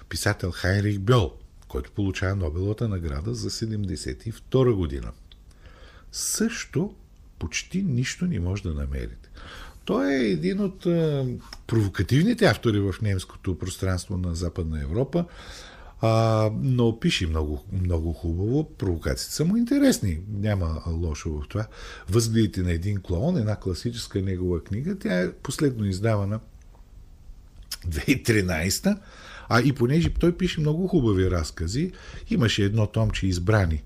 писател 0.08 0.50
Хайрих 0.50 0.98
Бьол, 0.98 1.32
който 1.68 1.92
получава 1.92 2.36
Нобеловата 2.36 2.88
награда 2.88 3.34
за 3.34 3.50
72 3.50 4.72
година. 4.72 5.12
Също 6.12 6.94
почти 7.38 7.82
нищо 7.82 8.24
не 8.24 8.40
може 8.40 8.62
да 8.62 8.74
намерите. 8.74 9.30
Той 9.84 10.14
е 10.14 10.30
един 10.30 10.60
от 10.60 10.80
провокативните 11.66 12.44
автори 12.44 12.80
в 12.80 12.94
немското 13.02 13.58
пространство 13.58 14.16
на 14.16 14.34
Западна 14.34 14.82
Европа. 14.82 15.24
А, 16.00 16.50
но 16.62 17.00
пише 17.00 17.26
много, 17.26 17.64
много 17.72 18.12
хубаво. 18.12 18.70
Провокациите 18.78 19.34
са 19.34 19.44
му 19.44 19.56
интересни. 19.56 20.20
Няма 20.28 20.82
лошо 20.86 21.30
в 21.30 21.48
това. 21.48 21.66
Възгледите 22.08 22.62
на 22.62 22.72
един 22.72 23.00
клоун, 23.02 23.36
една 23.36 23.56
класическа 23.56 24.22
негова 24.22 24.64
книга. 24.64 24.98
Тя 24.98 25.20
е 25.20 25.32
последно 25.32 25.84
издавана 25.84 26.40
2013. 27.88 28.98
А 29.48 29.60
и 29.60 29.72
понеже 29.72 30.10
той 30.10 30.36
пише 30.36 30.60
много 30.60 30.88
хубави 30.88 31.30
разкази, 31.30 31.92
имаше 32.30 32.64
едно 32.64 32.86
томче 32.86 33.26
избрани. 33.26 33.82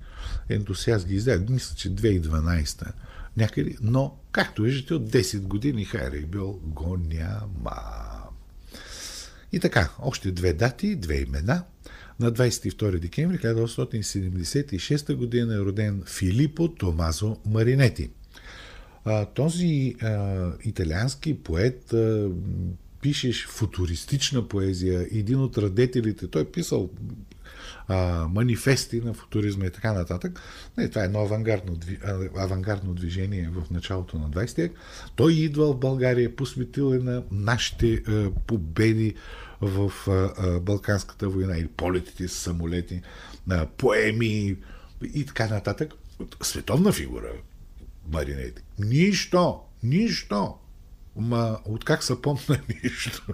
Ето 0.48 0.74
ги 1.06 1.14
издаде, 1.14 1.52
мисля, 1.52 1.76
че 1.76 1.90
2012 1.90 2.92
някъде, 3.36 3.76
но, 3.80 4.16
както 4.32 4.62
виждате, 4.62 4.94
от 4.94 5.10
10 5.10 5.40
години 5.40 5.84
Хайрих 5.84 6.26
бил 6.26 6.60
го 6.62 6.96
няма. 6.96 7.72
И 9.52 9.60
така, 9.60 9.90
още 9.98 10.30
две 10.30 10.52
дати, 10.52 10.96
две 10.96 11.16
имена. 11.16 11.62
На 12.20 12.32
22 12.32 12.98
декември 12.98 13.38
1876 13.38 15.14
година 15.14 15.54
е 15.54 15.58
роден 15.58 16.02
Филипо 16.06 16.68
Томазо 16.68 17.36
Маринети. 17.46 18.10
Този 19.34 19.94
италиански 20.64 21.42
поет 21.42 21.94
пишеш 23.02 23.46
футуристична 23.46 24.48
поезия. 24.48 25.06
Един 25.10 25.40
от 25.40 25.58
радетелите, 25.58 26.28
той 26.28 26.42
е 26.42 26.44
писал 26.44 26.90
а, 27.88 28.28
манифести 28.28 29.00
на 29.00 29.14
футуризма 29.14 29.66
и 29.66 29.70
така 29.70 29.92
нататък. 29.92 30.40
Не, 30.78 30.88
това 30.88 31.02
е 31.02 31.04
едно 31.04 31.20
авангардно, 31.20 31.76
авангардно 32.36 32.94
движение 32.94 33.50
в 33.52 33.70
началото 33.70 34.18
на 34.18 34.30
20 34.30 34.56
век. 34.56 34.72
Той 35.16 35.32
идва 35.32 35.72
в 35.72 35.78
България, 35.78 36.36
посветил 36.36 36.94
е 36.94 36.98
на 36.98 37.22
нашите 37.30 37.94
а, 37.94 38.30
победи 38.46 39.14
в 39.62 39.92
Балканската 40.62 41.28
война 41.28 41.56
или 41.56 41.68
полетите 41.68 42.28
с 42.28 42.32
самолети, 42.32 43.02
поеми 43.76 44.56
и 45.14 45.26
така 45.26 45.48
нататък. 45.48 45.94
Световна 46.42 46.92
фигура 46.92 47.32
Маринети. 48.12 48.62
Нищо, 48.78 49.60
нищо. 49.82 50.54
Ма, 51.16 51.58
от 51.64 51.84
как 51.84 52.02
са 52.04 52.20
помна 52.22 52.60
нищо. 52.84 53.26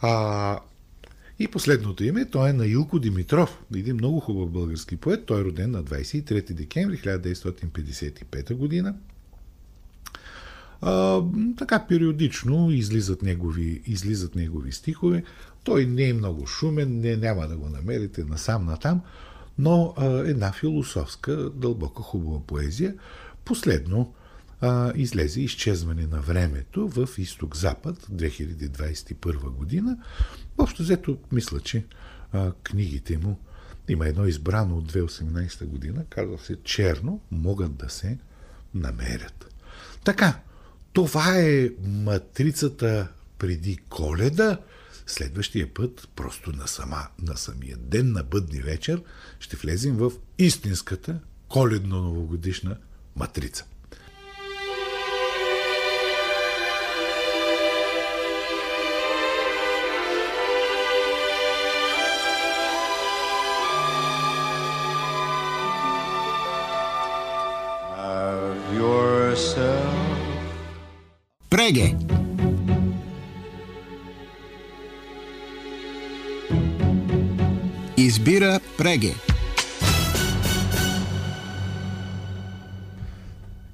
А, 0.00 0.60
и 1.38 1.48
последното 1.48 2.04
име, 2.04 2.24
той 2.30 2.50
е 2.50 2.52
на 2.52 2.66
Илко 2.66 2.98
Димитров, 2.98 3.58
един 3.74 3.94
много 3.94 4.20
хубав 4.20 4.50
български 4.50 4.96
поет. 4.96 5.26
Той 5.26 5.40
е 5.40 5.44
роден 5.44 5.70
на 5.70 5.84
23 5.84 6.52
декември 6.52 6.98
1955 6.98 8.54
година. 8.54 8.94
А, 10.80 11.22
така 11.58 11.86
периодично 11.86 12.70
излизат 12.70 13.22
негови, 13.22 13.82
излизат 13.86 14.34
негови 14.34 14.72
стихове. 14.72 15.24
Той 15.64 15.86
не 15.86 16.08
е 16.08 16.14
много 16.14 16.46
шумен, 16.46 17.00
не, 17.00 17.16
няма 17.16 17.48
да 17.48 17.56
го 17.56 17.68
намерите 17.68 18.24
насам 18.24 18.64
натам, 18.64 19.00
но 19.58 19.94
а, 19.96 20.06
една 20.06 20.52
философска, 20.52 21.50
дълбока, 21.54 22.02
хубава 22.02 22.40
поезия. 22.46 22.94
Последно 23.44 24.14
а, 24.60 24.92
излезе 24.96 25.40
Изчезване 25.40 26.06
на 26.06 26.20
времето 26.20 26.88
в 26.88 27.08
Изток-Запад 27.18 28.06
2021 28.12 29.50
година. 29.50 29.98
Общо 30.58 30.82
взето, 30.82 31.18
мисля, 31.32 31.60
че 31.60 31.84
а, 32.32 32.52
книгите 32.62 33.18
му 33.18 33.38
има 33.88 34.06
едно 34.06 34.26
избрано 34.26 34.76
от 34.76 34.92
2018 34.92 35.64
година, 35.64 36.04
казва 36.10 36.38
се 36.38 36.56
Черно, 36.62 37.20
могат 37.30 37.76
да 37.76 37.88
се 37.88 38.18
намерят. 38.74 39.54
Така, 40.04 40.40
това 40.92 41.38
е 41.38 41.70
матрицата 41.82 43.08
преди 43.38 43.76
коледа. 43.76 44.58
Следващия 45.06 45.74
път, 45.74 46.08
просто 46.16 46.52
на, 46.52 46.68
сама, 46.68 47.08
на 47.22 47.36
самия 47.36 47.76
ден, 47.76 48.12
на 48.12 48.22
бъдни 48.22 48.60
вечер, 48.60 49.02
ще 49.40 49.56
влезем 49.56 49.96
в 49.96 50.12
истинската 50.38 51.20
коледно-новогодишна 51.48 52.76
матрица. 53.16 53.64
Преге! 71.68 71.96
Избира 77.96 78.60
Преге. 78.78 79.14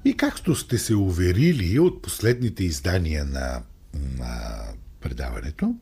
И 0.05 0.17
както 0.17 0.55
сте 0.55 0.77
се 0.77 0.95
уверили 0.95 1.79
от 1.79 2.01
последните 2.01 2.63
издания 2.63 3.25
на, 3.25 3.61
на 4.19 4.59
предаването, 5.01 5.75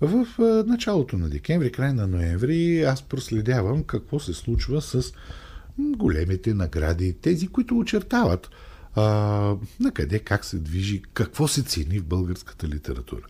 в 0.00 0.26
началото 0.66 1.18
на 1.18 1.28
декември, 1.28 1.72
край 1.72 1.92
на 1.92 2.06
ноември, 2.06 2.82
аз 2.82 3.02
проследявам 3.02 3.84
какво 3.84 4.20
се 4.20 4.34
случва 4.34 4.82
с 4.82 5.12
големите 5.78 6.54
награди, 6.54 7.12
тези, 7.12 7.48
които 7.48 7.78
очертават 7.78 8.50
а, 8.98 9.56
на 9.80 9.90
къде, 9.92 10.18
как 10.18 10.44
се 10.44 10.58
движи, 10.58 11.02
какво 11.14 11.48
се 11.48 11.62
цени 11.62 11.98
в 11.98 12.04
българската 12.04 12.68
литература. 12.68 13.22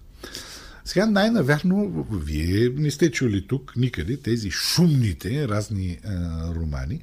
Сега 0.84 1.06
най-навярно, 1.06 2.06
вие 2.12 2.68
не 2.68 2.90
сте 2.90 3.10
чули 3.10 3.46
тук 3.46 3.72
никъде 3.76 4.16
тези 4.16 4.50
шумните 4.50 5.48
разни 5.48 5.98
а, 6.04 6.10
романи, 6.54 7.00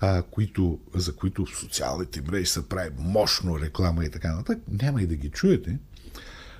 а, 0.00 0.22
които, 0.22 0.78
за 0.94 1.12
които 1.16 1.44
в 1.46 1.58
социалните 1.58 2.22
мрежи 2.22 2.46
се 2.46 2.68
прави 2.68 2.90
мощно 2.98 3.60
реклама 3.60 4.04
и 4.04 4.10
така 4.10 4.34
нататък. 4.34 4.58
Няма 4.82 5.02
и 5.02 5.06
да 5.06 5.14
ги 5.14 5.30
чуете, 5.30 5.78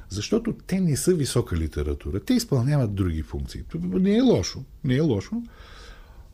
защото 0.08 0.52
те 0.66 0.80
не 0.80 0.96
са 0.96 1.14
висока 1.14 1.56
литература. 1.56 2.20
Те 2.20 2.34
изпълняват 2.34 2.94
други 2.94 3.22
функции. 3.22 3.62
Не 3.74 4.16
е 4.16 4.20
лошо, 4.20 4.64
не 4.84 4.96
е 4.96 5.00
лошо, 5.00 5.42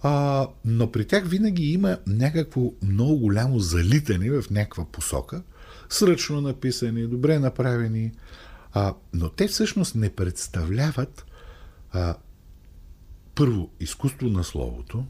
а, 0.03 0.47
но 0.65 0.93
при 0.93 1.07
тях 1.07 1.27
винаги 1.27 1.73
има 1.73 1.99
някакво 2.07 2.73
много 2.83 3.19
голямо 3.19 3.59
залитане 3.59 4.31
в 4.31 4.51
някаква 4.51 4.85
посока, 4.85 5.43
сръчно 5.89 6.41
написани, 6.41 7.07
добре 7.07 7.39
направени, 7.39 8.13
а, 8.73 8.95
но 9.13 9.29
те 9.29 9.49
всъщност 9.49 9.95
не 9.95 10.11
представляват 10.11 11.27
а, 11.93 12.15
първо 13.35 13.71
изкуство 13.81 14.29
на 14.29 14.45
словото, 14.45 15.05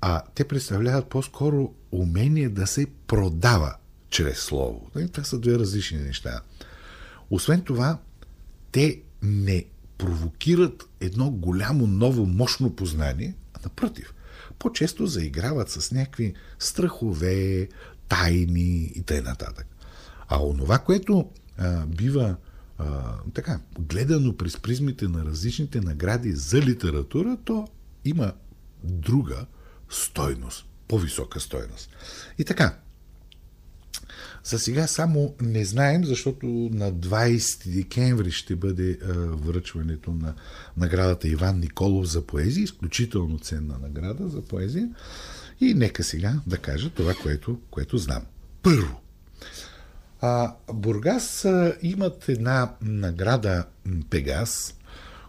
а 0.00 0.22
те 0.34 0.48
представляват 0.48 1.08
по-скоро 1.08 1.74
умение 1.92 2.48
да 2.48 2.66
се 2.66 2.86
продава 3.06 3.74
чрез 4.10 4.38
слово. 4.38 4.90
Нали, 4.94 5.08
това 5.08 5.24
са 5.24 5.38
две 5.38 5.58
различни 5.58 5.98
неща. 5.98 6.40
Освен 7.30 7.62
това, 7.62 7.98
те 8.72 9.00
не 9.22 9.64
провокират 9.98 10.88
едно 11.00 11.30
голямо, 11.30 11.86
ново, 11.86 12.26
мощно 12.26 12.76
познание, 12.76 13.34
а 13.54 13.58
напротив, 13.64 14.14
по-често 14.58 15.06
заиграват 15.06 15.70
с 15.70 15.92
някакви 15.92 16.34
страхове, 16.58 17.68
тайни 18.08 18.92
и 18.94 19.02
т.н. 19.02 19.36
А 20.28 20.42
онова, 20.42 20.78
което 20.78 21.30
а, 21.58 21.86
бива 21.86 22.36
а, 22.78 23.14
така, 23.34 23.60
гледано 23.78 24.36
през 24.36 24.56
призмите 24.56 25.08
на 25.08 25.24
различните 25.24 25.80
награди 25.80 26.32
за 26.32 26.62
литература, 26.62 27.36
то 27.44 27.68
има 28.04 28.32
друга 28.84 29.46
стойност, 29.90 30.66
по-висока 30.88 31.40
стойност. 31.40 31.90
И 32.38 32.44
така, 32.44 32.78
за 34.48 34.58
сега 34.58 34.86
само 34.86 35.34
не 35.40 35.64
знаем, 35.64 36.04
защото 36.04 36.46
на 36.72 36.92
20 36.92 37.68
декември 37.68 38.30
ще 38.30 38.56
бъде 38.56 38.98
а, 39.02 39.12
връчването 39.16 40.10
на 40.10 40.34
наградата 40.76 41.28
Иван 41.28 41.60
Николов 41.60 42.06
за 42.06 42.26
поезия, 42.26 42.64
изключително 42.64 43.38
ценна 43.38 43.78
награда 43.82 44.28
за 44.28 44.42
поезия. 44.42 44.88
И 45.60 45.74
нека 45.74 46.04
сега 46.04 46.40
да 46.46 46.58
кажа 46.58 46.90
това, 46.90 47.14
което, 47.22 47.58
което 47.70 47.98
знам. 47.98 48.22
Първо, 48.62 49.00
а, 50.20 50.54
Бургас 50.72 51.44
а, 51.44 51.76
имат 51.82 52.28
една 52.28 52.72
награда 52.82 53.64
Пегас, 54.10 54.74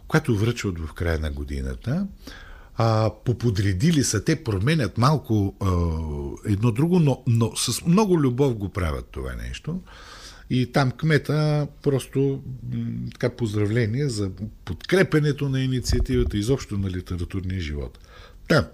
която 0.07 0.37
връчват 0.37 0.79
в 0.79 0.93
края 0.93 1.19
на 1.19 1.31
годината. 1.31 2.07
А, 2.81 3.11
поподредили 3.25 4.03
са, 4.03 4.23
те 4.23 4.43
променят 4.43 4.97
малко 4.97 5.55
а, 5.59 5.67
едно 6.51 6.71
друго, 6.71 6.99
но, 6.99 7.23
но 7.27 7.55
с 7.55 7.85
много 7.85 8.19
любов 8.19 8.55
го 8.55 8.69
правят 8.69 9.05
това 9.11 9.35
нещо. 9.35 9.81
И 10.49 10.71
там 10.71 10.91
кмета 10.91 11.67
просто 11.83 12.43
така 13.11 13.29
поздравление 13.29 14.09
за 14.09 14.31
подкрепенето 14.65 15.49
на 15.49 15.61
инициативата 15.61 16.37
изобщо 16.37 16.77
на 16.77 16.89
литературния 16.89 17.61
живот. 17.61 17.99
Та, 18.47 18.71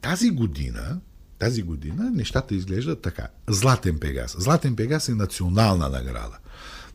тази 0.00 0.30
година, 0.30 1.00
тази 1.38 1.62
година 1.62 2.10
нещата 2.10 2.54
изглеждат 2.54 3.02
така. 3.02 3.28
Златен 3.48 3.98
Пегас. 3.98 4.36
Златен 4.38 4.76
Пегас 4.76 5.08
е 5.08 5.14
национална 5.14 5.88
награда. 5.88 6.38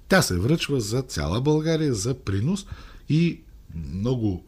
Тя 0.08 0.22
се 0.22 0.40
връчва 0.40 0.82
за 0.82 1.02
цяла 1.02 1.42
България 1.42 1.94
за 1.94 2.14
принос 2.14 2.66
и 3.10 3.42
много, 3.76 4.46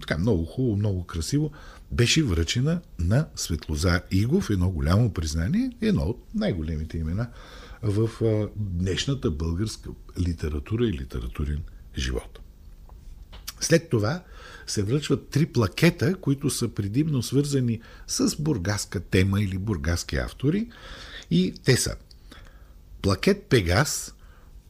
така, 0.00 0.18
много 0.18 0.44
хубаво, 0.44 0.76
много 0.76 1.04
красиво, 1.04 1.50
беше 1.92 2.22
връчена 2.22 2.80
на 2.98 3.28
Светлозар 3.36 4.02
Игов, 4.10 4.50
едно 4.50 4.70
голямо 4.70 5.12
признание, 5.12 5.70
едно 5.80 6.02
от 6.02 6.22
най-големите 6.34 6.98
имена 6.98 7.30
в 7.82 8.10
днешната 8.56 9.30
българска 9.30 9.90
литература 10.18 10.86
и 10.86 10.92
литературен 10.92 11.62
живот. 11.98 12.38
След 13.60 13.90
това 13.90 14.22
се 14.66 14.82
връчват 14.82 15.28
три 15.28 15.46
плакета, 15.46 16.14
които 16.14 16.50
са 16.50 16.68
предимно 16.68 17.22
свързани 17.22 17.80
с 18.06 18.36
бургаска 18.42 19.00
тема 19.00 19.42
или 19.42 19.58
бургаски 19.58 20.16
автори. 20.16 20.70
И 21.30 21.54
те 21.64 21.76
са 21.76 21.96
Плакет 23.02 23.42
Пегас, 23.42 24.13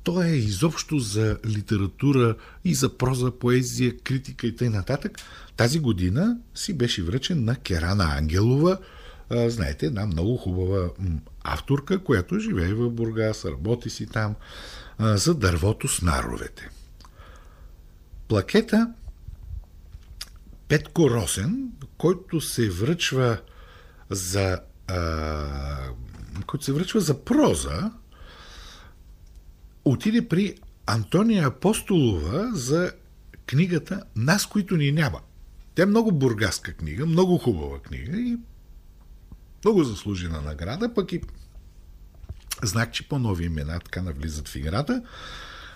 той 0.04 0.26
е 0.26 0.36
изобщо 0.36 0.98
за 0.98 1.38
литература 1.46 2.36
и 2.64 2.74
за 2.74 2.98
проза, 2.98 3.30
поезия, 3.30 3.98
критика 3.98 4.46
и 4.46 4.56
т.н. 4.56 4.84
Тази 5.56 5.80
година 5.80 6.36
си 6.54 6.74
беше 6.74 7.02
връчен 7.02 7.44
на 7.44 7.56
Керана 7.56 8.04
Ангелова, 8.04 8.78
знаете, 9.30 9.86
една 9.86 10.06
много 10.06 10.36
хубава 10.36 10.88
авторка, 11.44 12.04
която 12.04 12.38
живее 12.38 12.74
в 12.74 12.90
Бургас, 12.90 13.44
работи 13.44 13.90
си 13.90 14.06
там, 14.06 14.34
за 15.00 15.34
дървото 15.34 15.88
с 15.88 16.02
наровете. 16.02 16.70
Плакета 18.28 18.92
Петко 20.68 21.10
Росен, 21.10 21.68
който 21.98 22.40
се 22.40 22.70
връчва 22.70 23.40
за 24.10 24.60
а, 24.88 25.90
който 26.46 26.64
се 26.64 26.72
връчва 26.72 27.00
за 27.00 27.24
проза, 27.24 27.90
отиде 29.84 30.28
при 30.28 30.54
Антония 30.86 31.46
Апостолова 31.46 32.50
за 32.54 32.92
книгата 33.46 34.02
Нас, 34.16 34.46
които 34.46 34.76
ни 34.76 34.92
няма. 34.92 35.20
Тя 35.74 35.82
е 35.82 35.86
много 35.86 36.12
бургаска 36.12 36.72
книга, 36.72 37.06
много 37.06 37.38
хубава 37.38 37.78
книга 37.78 38.20
и 38.20 38.36
много 39.64 39.84
заслужена 39.84 40.40
награда, 40.40 40.94
пък 40.94 41.12
и 41.12 41.20
знак, 42.62 42.92
че 42.92 43.08
по-нови 43.08 43.44
имена 43.44 43.80
така 43.80 44.02
навлизат 44.02 44.48
в 44.48 44.56
играта. 44.56 45.02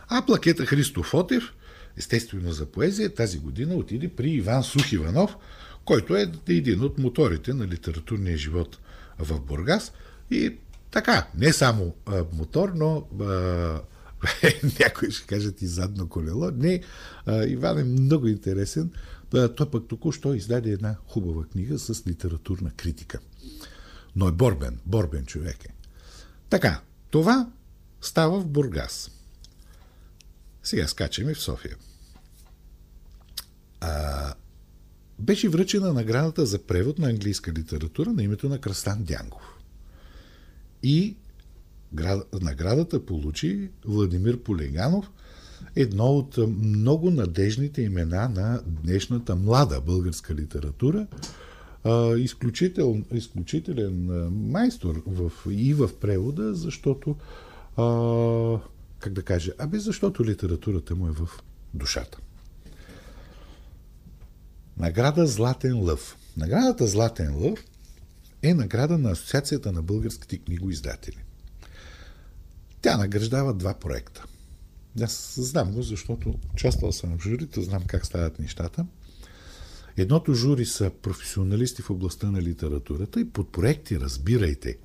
А 0.09 0.27
плакета 0.27 0.67
Христо 0.67 1.03
Фотев, 1.03 1.53
естествено 1.97 2.53
за 2.53 2.67
поезия, 2.67 3.15
тази 3.15 3.39
година 3.39 3.75
отиде 3.75 4.09
при 4.09 4.31
Иван 4.31 4.63
Сухиванов, 4.65 5.37
който 5.85 6.17
е 6.17 6.33
един 6.49 6.83
от 6.83 6.99
моторите 6.99 7.55
на 7.55 7.67
литературния 7.67 8.37
живот 8.37 8.79
в 9.19 9.41
Бургас. 9.41 9.93
И 10.31 10.57
така, 10.91 11.27
не 11.35 11.53
само 11.53 11.95
а, 12.07 12.25
мотор, 12.33 12.73
но 12.75 13.07
а, 13.21 13.81
някой 14.81 15.11
ще 15.11 15.27
кажат 15.27 15.63
и 15.63 15.67
задно 15.67 16.09
колело. 16.09 16.51
Не, 16.51 16.83
Иван 17.47 17.79
е 17.79 17.85
много 17.85 18.27
интересен. 18.27 18.91
Той 19.31 19.71
пък 19.71 19.89
току-що 19.89 20.35
издаде 20.35 20.71
една 20.71 20.97
хубава 21.07 21.45
книга 21.45 21.79
с 21.79 22.07
литературна 22.07 22.71
критика. 22.71 23.19
Но 24.17 24.29
е 24.29 24.33
борбен, 24.33 24.79
борбен 24.87 25.27
човек 25.27 25.65
е. 25.65 25.75
Така, 26.51 26.81
това 27.11 27.51
става 28.01 28.41
в 28.41 28.47
Бургас. 28.47 29.11
Сега 30.63 30.89
скачаме 30.89 31.35
в 31.35 31.41
София. 31.41 31.77
А, 33.81 34.35
беше 35.19 35.49
връчена 35.49 35.93
наградата 35.93 36.47
за 36.47 36.59
превод 36.59 36.99
на 36.99 37.09
английска 37.09 37.53
литература 37.53 38.13
на 38.13 38.23
името 38.23 38.49
на 38.49 38.59
Кръстан 38.59 39.05
Дянгов. 39.05 39.59
И 40.83 41.17
наградата 42.43 43.07
получи 43.07 43.71
Владимир 43.87 44.39
Полеганов, 44.39 45.11
едно 45.77 46.05
от 46.05 46.37
много 46.63 47.11
надежните 47.11 47.83
имена 47.83 48.29
на 48.29 48.61
днешната 48.67 49.37
млада 49.37 49.81
българска 49.81 50.35
литература, 50.35 51.07
изключител, 52.17 53.03
изключителен 53.13 54.07
майстор 54.31 55.03
в, 55.07 55.33
и 55.51 55.75
в 55.75 55.91
превода, 56.01 56.55
защото 56.55 57.17
а, 57.77 58.61
как 58.99 59.13
да 59.13 59.23
кажа, 59.23 59.53
абе 59.59 59.79
защото 59.79 60.25
литературата 60.25 60.95
му 60.95 61.09
е 61.09 61.13
в 61.13 61.29
душата. 61.75 62.19
Награда 64.77 65.27
Златен 65.27 65.83
лъв. 65.83 66.17
Наградата 66.37 66.87
Златен 66.87 67.37
лъв 67.37 67.65
е 68.43 68.55
награда 68.55 68.99
на 68.99 69.11
Асоциацията 69.11 69.73
на 69.73 69.83
българските 69.83 70.39
книгоиздатели. 70.39 71.25
Тя 72.83 72.97
награждава 72.97 73.55
два 73.55 73.75
проекта. 73.75 74.25
Аз 75.03 75.35
знам 75.41 75.73
го, 75.73 75.83
защото 75.83 76.35
участвал 76.55 76.93
съм 76.93 77.19
в 77.19 77.23
журито, 77.23 77.63
знам 77.63 77.83
как 77.87 78.07
стават 78.07 78.39
нещата. 78.39 78.87
Едното 79.97 80.35
жури 80.35 80.67
са 80.67 80.91
професионалисти 81.03 81.83
в 81.83 81.91
областта 81.91 82.31
на 82.31 82.43
литературата 82.43 83.21
и 83.21 83.31
под 83.31 83.53
проекти 83.53 84.01
разбирайте 84.01 84.77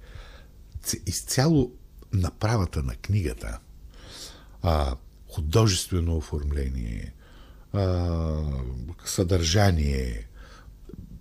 изцяло 1.05 1.71
направата 2.13 2.83
на 2.83 2.95
книгата, 2.95 3.59
а, 4.61 4.95
художествено 5.27 6.17
оформление, 6.17 7.13
а, 7.73 8.41
съдържание, 9.05 10.27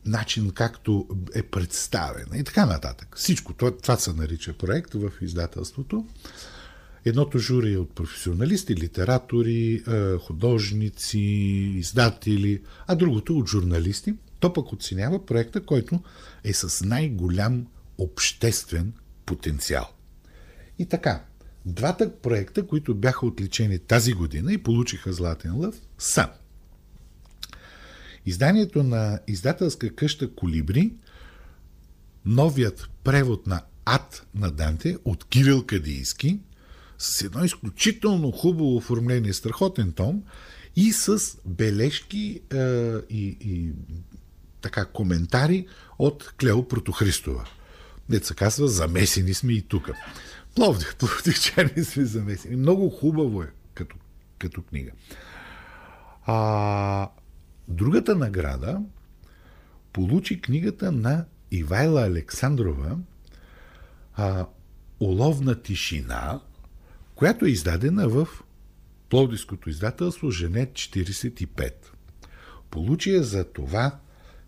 начин 0.06 0.50
както 0.50 1.08
е 1.34 1.42
представена 1.42 2.38
и 2.38 2.44
така 2.44 2.66
нататък. 2.66 3.14
Всичко 3.16 3.52
това, 3.52 3.76
това 3.76 3.96
се 3.96 4.12
нарича 4.12 4.52
проект 4.52 4.94
в 4.94 5.12
издателството. 5.20 6.06
Едното 7.04 7.38
жури 7.38 7.72
е 7.72 7.78
от 7.78 7.94
професионалисти, 7.94 8.76
литератори, 8.76 9.84
художници, 10.20 11.18
издатели, 11.78 12.62
а 12.86 12.94
другото 12.94 13.38
от 13.38 13.48
журналисти. 13.48 14.14
То 14.40 14.52
пък 14.52 14.72
оценява 14.72 15.26
проекта, 15.26 15.66
който 15.66 16.00
е 16.44 16.52
с 16.52 16.84
най-голям 16.84 17.66
обществен 17.98 18.92
потенциал. 19.26 19.88
И 20.78 20.86
така, 20.86 21.24
двата 21.66 22.16
проекта, 22.16 22.66
които 22.66 22.94
бяха 22.94 23.26
отличени 23.26 23.78
тази 23.78 24.12
година 24.12 24.52
и 24.52 24.62
получиха 24.62 25.12
Златен 25.12 25.56
лъв, 25.56 25.74
са 25.98 26.28
изданието 28.26 28.82
на 28.82 29.20
издателска 29.26 29.94
къща 29.94 30.34
Колибри, 30.34 30.92
новият 32.24 32.90
превод 33.04 33.46
на 33.46 33.62
Ад 33.84 34.26
на 34.34 34.50
Данте 34.50 34.96
от 35.04 35.24
Кирил 35.24 35.66
Кадийски– 35.66 36.40
с 37.02 37.22
едно 37.22 37.44
изключително 37.44 38.30
хубаво 38.30 38.76
оформление, 38.76 39.32
страхотен 39.32 39.92
том 39.92 40.22
и 40.76 40.92
с 40.92 41.18
бележки 41.46 42.40
е, 42.50 42.56
и, 43.10 43.36
и 43.40 43.72
така 44.60 44.84
коментари 44.84 45.66
от 45.98 46.34
Клео 46.40 46.68
Протохристова. 46.68 47.44
Деца 48.08 48.34
казва, 48.34 48.68
замесени 48.68 49.34
сме 49.34 49.52
и 49.52 49.62
тук. 49.62 49.90
Пловдив, 50.54 50.96
пловдивчани 50.98 51.84
сме 51.84 52.04
замесени. 52.04 52.56
Много 52.56 52.90
хубаво 52.90 53.42
е 53.42 53.50
като, 53.74 53.96
като 54.38 54.62
книга. 54.62 54.90
А, 56.26 57.08
другата 57.68 58.14
награда 58.16 58.80
получи 59.92 60.40
книгата 60.40 60.92
на 60.92 61.24
Ивайла 61.50 62.02
Александрова 62.02 62.98
а, 64.14 64.46
Уловна 65.00 65.62
тишина, 65.62 66.40
която 67.22 67.44
е 67.44 67.50
издадена 67.50 68.08
в 68.08 68.28
Пловдивското 69.08 69.70
издателство 69.70 70.30
Женет 70.30 70.72
45. 70.72 71.72
Получи 72.70 73.22
за 73.22 73.44
това, 73.44 73.98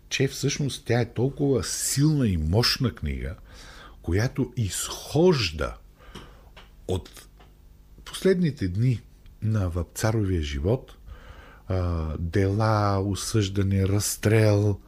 че 0.09 0.27
всъщност 0.27 0.85
тя 0.85 1.01
е 1.01 1.13
толкова 1.13 1.63
силна 1.63 2.27
и 2.27 2.37
мощна 2.37 2.95
книга, 2.95 3.35
която 4.01 4.53
изхожда 4.57 5.77
от 6.87 7.27
последните 8.05 8.67
дни 8.67 9.01
на 9.41 9.69
Вапцаровия 9.69 10.41
живот, 10.41 10.95
дела, 12.19 12.99
осъждане, 12.99 13.87
разстрел 13.87 14.79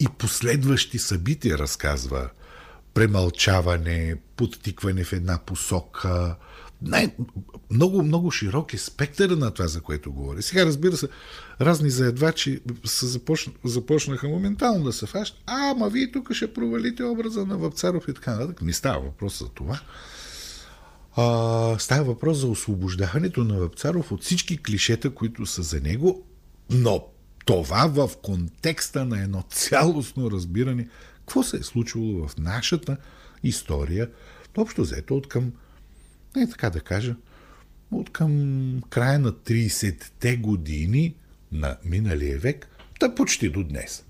и 0.00 0.08
последващи 0.18 0.98
събития 0.98 1.58
разказва. 1.58 2.30
Премълчаване, 2.94 4.16
подтикване 4.36 5.04
в 5.04 5.12
една 5.12 5.38
посока, 5.38 6.36
най- 6.84 7.14
много, 7.70 8.02
много 8.02 8.30
широк 8.30 8.74
е 8.74 8.78
спектъра 8.78 9.36
на 9.36 9.50
това, 9.50 9.68
за 9.68 9.80
което 9.80 10.12
говори. 10.12 10.42
Сега, 10.42 10.66
разбира 10.66 10.96
се, 10.96 11.08
разни 11.60 11.90
заедвачи 11.90 12.60
се 12.84 13.06
започна, 13.06 13.52
започнаха 13.64 14.28
моментално 14.28 14.84
да 14.84 14.92
се 14.92 15.06
фащат. 15.06 15.42
Ама 15.46 15.88
вие 15.88 16.12
тук 16.12 16.32
ще 16.32 16.54
провалите 16.54 17.04
образа 17.04 17.46
на 17.46 17.58
Вапцаров 17.58 18.08
и 18.08 18.14
така 18.14 18.30
нататък. 18.30 18.62
Не 18.62 18.72
става 18.72 19.00
въпрос 19.00 19.38
за 19.38 19.48
това. 19.48 19.80
А, 21.16 21.78
става 21.78 22.04
въпрос 22.04 22.38
за 22.38 22.46
освобождаването 22.46 23.44
на 23.44 23.58
Вапцаров 23.58 24.12
от 24.12 24.22
всички 24.22 24.62
клишета, 24.62 25.10
които 25.10 25.46
са 25.46 25.62
за 25.62 25.80
него, 25.80 26.22
но 26.70 27.06
това 27.44 27.86
в 27.86 28.10
контекста 28.22 29.04
на 29.04 29.22
едно 29.22 29.44
цялостно 29.50 30.30
разбиране 30.30 30.88
какво 31.18 31.42
се 31.42 31.56
е 31.56 31.62
случвало 31.62 32.28
в 32.28 32.38
нашата 32.38 32.96
история, 33.42 34.10
общо 34.56 34.82
взето 34.82 35.16
от 35.16 35.28
към, 35.28 35.52
не 36.36 36.50
така 36.50 36.70
да 36.70 36.80
кажа, 36.80 37.16
от 37.92 38.10
към 38.10 38.80
края 38.90 39.18
на 39.18 39.32
30-те 39.32 40.36
години 40.36 41.14
на 41.52 41.76
миналия 41.84 42.38
век, 42.38 42.68
да 43.00 43.14
почти 43.14 43.48
до 43.48 43.64
днес. 43.64 44.04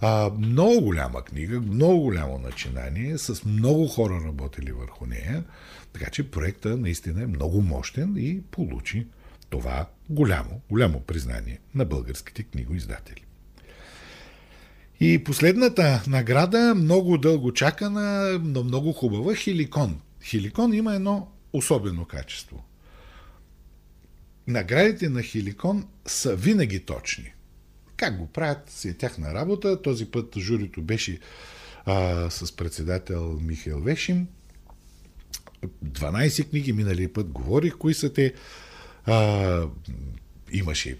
А, 0.00 0.30
много 0.38 0.80
голяма 0.80 1.24
книга, 1.24 1.60
много 1.60 2.00
голямо 2.00 2.38
начинание, 2.38 3.18
с 3.18 3.44
много 3.44 3.86
хора 3.86 4.20
работили 4.26 4.72
върху 4.72 5.06
нея, 5.06 5.44
така 5.92 6.10
че 6.10 6.30
проекта 6.30 6.76
наистина 6.76 7.22
е 7.22 7.26
много 7.26 7.62
мощен 7.62 8.14
и 8.16 8.40
получи 8.50 9.06
това 9.50 9.86
голямо, 10.10 10.60
голямо 10.70 11.00
признание 11.00 11.58
на 11.74 11.84
българските 11.84 12.42
книгоиздатели. 12.42 13.24
И 15.00 15.24
последната 15.24 16.02
награда, 16.06 16.74
много 16.74 17.18
дълго 17.18 17.52
чакана, 17.52 18.38
но 18.42 18.64
много 18.64 18.92
хубава, 18.92 19.34
Хиликон. 19.34 20.00
Хиликон 20.22 20.74
има 20.74 20.94
едно 20.94 21.28
особено 21.54 22.04
качество. 22.04 22.64
Наградите 24.46 25.08
на 25.08 25.22
Хиликон 25.22 25.88
са 26.06 26.36
винаги 26.36 26.80
точни. 26.80 27.32
Как 27.96 28.18
го 28.18 28.26
правят, 28.26 28.70
си 28.70 28.88
е 28.88 28.94
тяхна 28.94 29.34
работа. 29.34 29.82
Този 29.82 30.10
път 30.10 30.38
журито 30.38 30.82
беше 30.82 31.18
а, 31.84 32.30
с 32.30 32.56
председател 32.56 33.38
Михаил 33.42 33.80
Вешим. 33.80 34.28
12 35.84 36.50
книги, 36.50 36.72
миналия 36.72 37.12
път 37.12 37.28
говорих 37.28 37.76
кои 37.76 37.94
са 37.94 38.12
те. 38.12 38.34
А, 39.04 39.68
имаше 40.52 40.98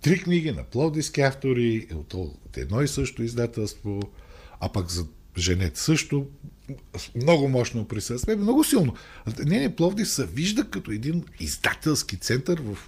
три 0.00 0.22
книги 0.22 0.52
на 0.52 0.64
пловдивски 0.64 1.20
автори 1.20 1.88
от, 1.94 2.14
от 2.14 2.56
едно 2.56 2.82
и 2.82 2.88
също 2.88 3.22
издателство, 3.22 4.00
а 4.60 4.72
пък 4.72 4.90
за 4.90 5.06
Женет 5.38 5.76
също 5.76 6.26
много 7.22 7.48
мощно 7.48 7.84
присъствие, 7.84 8.36
много 8.36 8.64
силно. 8.64 8.94
Не, 9.44 9.58
не, 9.58 9.76
Пловдив 9.76 10.08
се 10.08 10.26
вижда 10.26 10.64
като 10.64 10.90
един 10.90 11.24
издателски 11.40 12.16
център 12.16 12.60
в 12.60 12.78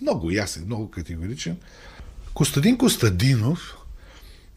много 0.00 0.30
ясен, 0.30 0.64
много 0.66 0.90
категоричен. 0.90 1.56
Костадин 2.34 2.78
Костадинов 2.78 3.76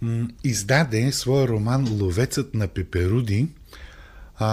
м- 0.02 0.28
издаде 0.44 1.12
своя 1.12 1.48
роман 1.48 1.88
Ловецът 2.02 2.54
на 2.54 2.68
пеперуди 2.68 3.48
а, 4.38 4.48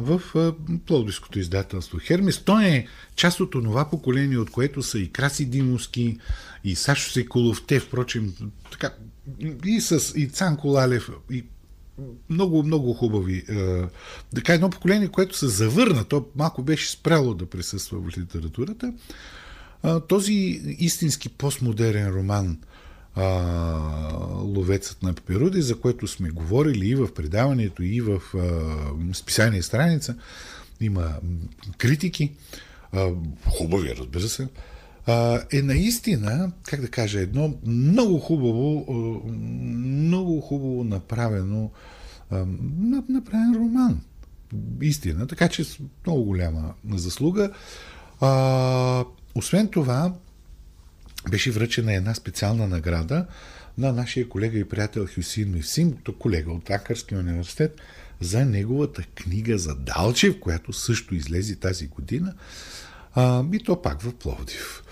в 0.00 0.22
а, 0.34 0.54
Пловдивското 0.86 1.38
издателство 1.38 1.98
Хермес. 1.98 2.38
Той 2.38 2.64
е 2.64 2.86
част 3.16 3.40
от 3.40 3.50
това 3.50 3.90
поколение, 3.90 4.38
от 4.38 4.50
което 4.50 4.82
са 4.82 4.98
и 4.98 5.12
Краси 5.12 5.44
Димовски, 5.44 6.18
и 6.64 6.76
Сашо 6.76 7.10
Секулов, 7.10 7.62
те, 7.66 7.80
впрочем, 7.80 8.34
така, 8.72 8.90
и 9.64 9.80
с 9.80 10.12
и 10.16 10.28
Цанко 10.28 10.68
Лалев, 10.68 11.10
и 11.30 11.44
много, 12.30 12.62
много 12.62 12.94
хубави. 12.94 13.44
Така 14.34 14.54
едно 14.54 14.70
поколение, 14.70 15.08
което 15.08 15.38
се 15.38 15.48
завърна, 15.48 16.04
то 16.04 16.26
малко 16.36 16.62
беше 16.62 16.90
спряло 16.90 17.34
да 17.34 17.46
присъства 17.46 17.98
в 17.98 18.18
литературата. 18.18 18.92
Този 20.08 20.32
истински 20.78 21.28
постмодерен 21.28 22.08
роман 22.08 22.58
Ловецът 24.42 25.02
на 25.02 25.12
пеперуди, 25.12 25.62
за 25.62 25.80
което 25.80 26.06
сме 26.06 26.30
говорили 26.30 26.88
и 26.88 26.94
в 26.94 27.14
предаването, 27.14 27.82
и 27.82 28.00
в 28.00 28.22
списание 29.12 29.62
страница, 29.62 30.16
има 30.80 31.14
критики, 31.78 32.32
хубави, 33.46 33.94
разбира 33.96 34.28
се, 34.28 34.48
е 35.52 35.62
наистина, 35.62 36.52
как 36.64 36.80
да 36.80 36.88
кажа, 36.88 37.20
едно 37.20 37.54
много 37.66 38.18
хубаво, 38.18 38.86
много 39.28 40.40
хубаво 40.40 40.84
направено, 40.84 41.70
направен 43.08 43.54
роман. 43.56 44.00
Истина, 44.80 45.26
така 45.26 45.48
че 45.48 45.64
с 45.64 45.78
много 46.06 46.24
голяма 46.24 46.74
заслуга. 46.94 47.50
Освен 49.34 49.68
това, 49.68 50.14
беше 51.30 51.50
връчена 51.50 51.94
една 51.94 52.14
специална 52.14 52.68
награда 52.68 53.26
на 53.78 53.92
нашия 53.92 54.28
колега 54.28 54.58
и 54.58 54.68
приятел 54.68 55.06
Хюсин 55.14 55.52
Мивсин, 55.52 55.96
колега 56.18 56.52
от 56.52 56.70
Акърския 56.70 57.18
университет, 57.18 57.80
за 58.20 58.44
неговата 58.44 59.02
книга 59.14 59.58
за 59.58 59.74
Далчев, 59.74 60.40
която 60.40 60.72
също 60.72 61.14
излезе 61.14 61.56
тази 61.56 61.86
година. 61.86 62.34
А, 63.14 63.44
и 63.52 63.58
то 63.58 63.82
пак 63.82 64.02
в 64.02 64.14
Пловдив. 64.14 64.82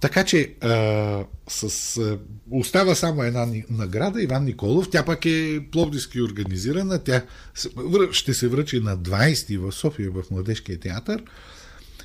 Така 0.00 0.24
че 0.24 0.54
а, 0.60 1.24
с, 1.48 1.96
а, 1.96 2.18
остава 2.50 2.94
само 2.94 3.22
една 3.22 3.46
награда, 3.70 4.22
Иван 4.22 4.44
Николов. 4.44 4.90
Тя 4.90 5.04
пак 5.04 5.26
е 5.26 5.66
пловдивски 5.72 6.22
организирана. 6.22 6.98
Тя 6.98 7.22
ще 8.12 8.34
се 8.34 8.48
връчи 8.48 8.80
на 8.80 8.98
20 8.98 9.58
в 9.58 9.72
София 9.72 10.10
в 10.10 10.22
Младежкия 10.30 10.80
театър 10.80 11.22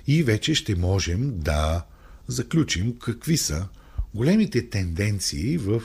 и 0.08 0.24
вече 0.24 0.56
ще 0.56 0.76
можем 0.76 1.40
да 1.40 1.86
заключим 2.28 3.00
какви 3.00 3.38
са 3.38 3.68
големите 4.14 4.70
тенденции 4.70 5.58
в 5.58 5.82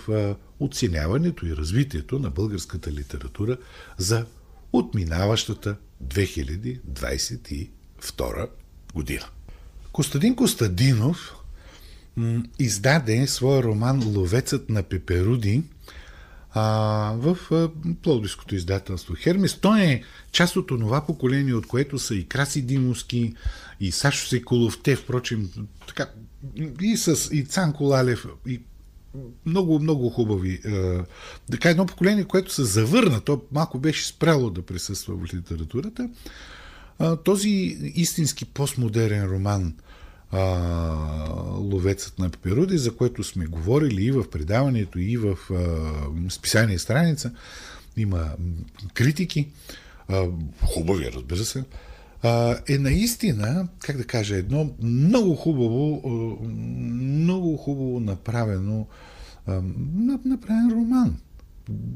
оценяването 0.60 1.46
и 1.46 1.56
развитието 1.56 2.18
на 2.18 2.30
българската 2.30 2.92
литература 2.92 3.56
за 3.98 4.26
отминаващата 4.72 5.76
2022 6.04 8.48
година. 8.94 9.24
Костадин 9.92 10.36
Костадинов 10.36 11.34
издаде 12.58 13.26
своя 13.26 13.62
роман 13.62 14.02
Ловецът 14.16 14.70
на 14.70 14.82
пеперуди 14.82 15.62
а, 16.50 16.62
в 17.16 17.38
а, 17.52 17.70
издателство 18.52 19.14
Хермес. 19.14 19.54
Той 19.60 19.80
е 19.80 20.02
част 20.32 20.56
от 20.56 20.66
това 20.66 21.06
поколение, 21.06 21.54
от 21.54 21.66
което 21.66 21.98
са 21.98 22.14
и 22.14 22.28
Краси 22.28 22.62
Димовски, 22.62 23.34
и 23.80 23.92
Сашо 23.92 24.28
Секулов, 24.28 24.78
те, 24.82 24.96
впрочем, 24.96 25.50
така, 25.88 26.10
и 26.80 26.96
с 26.96 27.28
и 27.32 27.44
Цанко 27.44 27.84
Лалев, 27.84 28.26
и 28.46 28.60
много, 29.46 29.78
много 29.78 30.10
хубави. 30.10 30.60
Така 31.50 31.70
едно 31.70 31.86
поколение, 31.86 32.24
което 32.24 32.54
се 32.54 32.64
завърна, 32.64 33.20
то 33.20 33.42
малко 33.52 33.78
беше 33.78 34.06
спряло 34.06 34.50
да 34.50 34.62
присъства 34.62 35.16
в 35.16 35.34
литературата. 35.34 36.08
Този 37.24 37.48
истински 37.94 38.44
постмодерен 38.44 39.24
роман 39.24 39.74
Ловецът 41.58 42.18
на 42.18 42.30
пеперуди, 42.30 42.78
за 42.78 42.96
което 42.96 43.24
сме 43.24 43.46
говорили 43.46 44.04
и 44.04 44.10
в 44.10 44.30
предаването, 44.30 44.98
и 44.98 45.16
в 45.16 45.36
списание 46.28 46.78
страница, 46.78 47.32
има 47.96 48.30
критики, 48.94 49.48
хубави, 50.62 51.10
разбира 51.12 51.44
се, 51.44 51.64
е 52.68 52.78
наистина, 52.78 53.68
как 53.78 53.96
да 53.96 54.04
кажа, 54.04 54.36
едно 54.36 54.70
много 54.82 55.34
хубаво, 55.34 56.02
много 56.92 57.56
хубаво 57.56 58.00
направено, 58.00 58.86
направен 60.24 60.70
роман. 60.72 61.16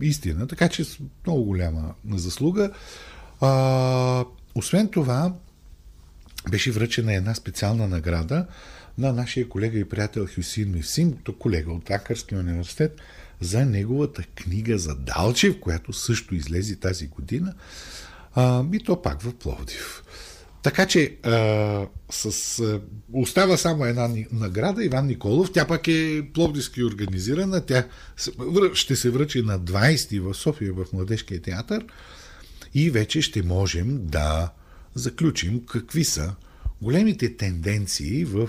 Истина, 0.01 0.47
така 0.47 0.69
че 0.69 0.85
с 0.85 0.99
много 1.27 1.45
голяма 1.45 1.95
заслуга. 2.11 2.71
А, 3.41 4.25
освен 4.57 4.89
това, 4.89 5.35
беше 6.51 6.71
връчена 6.71 7.15
една 7.15 7.35
специална 7.35 7.89
награда 7.89 8.47
на 8.99 9.13
нашия 9.13 9.49
колега 9.49 9.79
и 9.79 9.89
приятел 9.89 10.27
Хюсин 10.35 10.71
Мивсин, 10.71 11.19
колега 11.39 11.73
от 11.73 11.91
Акърския 11.91 12.39
университет, 12.39 13.01
за 13.41 13.67
неговата 13.67 14.23
книга 14.35 14.79
за 14.79 14.95
Далчев, 14.95 15.61
която 15.61 15.93
също 15.93 16.35
излезе 16.35 16.77
тази 16.77 17.07
година, 17.07 17.55
а, 18.35 18.65
и 18.73 18.85
то 18.85 19.03
пак 19.03 19.23
в 19.23 19.35
Пловдив. 19.35 20.03
Така 20.63 20.87
че 20.87 21.17
а, 21.23 21.87
с, 22.11 22.59
а, 22.61 22.81
остава 23.13 23.57
само 23.57 23.85
една 23.85 24.09
награда, 24.33 24.85
Иван 24.85 25.07
Николов, 25.07 25.53
тя 25.53 25.67
пак 25.67 25.89
е 25.89 26.29
пловдивски 26.35 26.85
организирана, 26.85 27.67
тя 27.67 27.87
ще 28.75 28.97
се 28.97 29.11
връчи 29.11 29.43
на 29.43 29.61
20 29.61 30.21
в 30.21 30.35
София 30.35 30.73
в 30.73 30.87
Младежкия 30.93 31.43
театър 31.43 31.85
и 32.77 32.91
вече 32.91 33.23
ще 33.23 33.43
можем 33.43 34.07
да 34.07 34.53
заключим 34.95 35.67
какви 35.67 36.05
са 36.05 36.35
големите 36.83 37.37
тенденции 37.37 38.25
в 38.25 38.49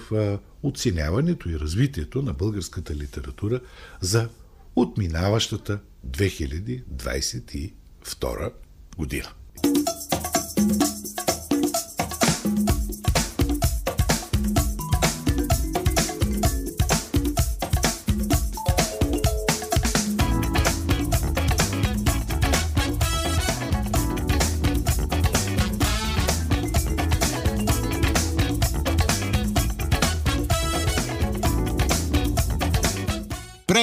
оценяването 0.64 1.50
и 1.50 1.60
развитието 1.60 2.22
на 2.22 2.34
българската 2.34 2.96
литература 2.96 3.62
за 4.02 4.30
отминаващата 4.76 5.80
2022 6.08 8.52
година. 8.98 9.30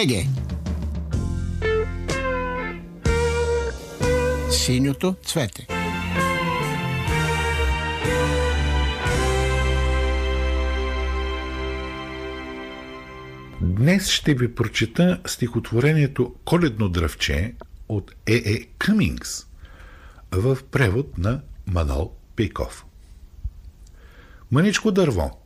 Преге! 0.04 0.26
Синьото 4.50 5.14
цвете. 5.26 5.66
Днес 13.60 14.08
ще 14.08 14.34
ви 14.34 14.54
прочета 14.54 15.20
стихотворението 15.26 16.34
Коледно 16.44 16.88
дръвче 16.88 17.54
от 17.88 18.14
Е. 18.26 18.34
Е. 18.34 18.64
Къмингс 18.78 19.46
в 20.32 20.58
превод 20.70 21.18
на 21.18 21.40
Манол 21.66 22.12
Пейков. 22.36 22.84
Мъничко 24.50 24.92
дърво. 24.92 25.40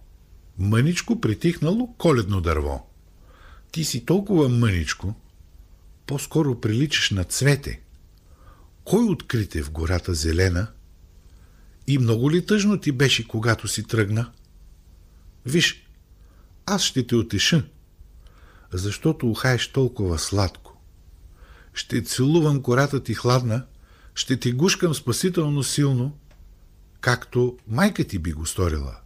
Мъничко 0.59 1.21
притихнало 1.21 1.95
коледно 1.99 2.41
дърво. 2.41 2.89
Ти 3.79 3.85
си 3.85 4.07
толкова 4.07 4.49
мъничко, 4.49 5.15
по-скоро 6.07 6.61
приличаш 6.61 7.11
на 7.11 7.25
цвете. 7.25 7.81
Кой 8.85 9.05
открите 9.05 9.63
в 9.63 9.71
гората 9.71 10.15
зелена? 10.15 10.67
И 11.87 11.99
много 11.99 12.31
ли 12.31 12.47
тъжно 12.47 12.81
ти 12.81 12.93
беше, 12.93 13.29
когато 13.29 13.69
си 13.69 13.85
тръгна? 13.85 14.33
Виж, 15.47 15.89
аз 16.67 16.83
ще 16.83 17.07
те 17.07 17.17
отеша, 17.17 17.65
защото 18.73 19.31
ухаеш 19.31 19.69
толкова 19.69 20.19
сладко. 20.19 20.83
Ще 21.75 22.03
целувам 22.03 22.63
кората 22.63 23.03
ти 23.03 23.15
хладна, 23.15 23.67
ще 24.15 24.41
ти 24.41 24.53
гушкам 24.53 24.95
спасително 24.95 25.63
силно, 25.63 26.19
както 27.01 27.59
майка 27.69 28.05
ти 28.05 28.19
би 28.19 28.33
го 28.33 28.47
сторила. 28.47 28.97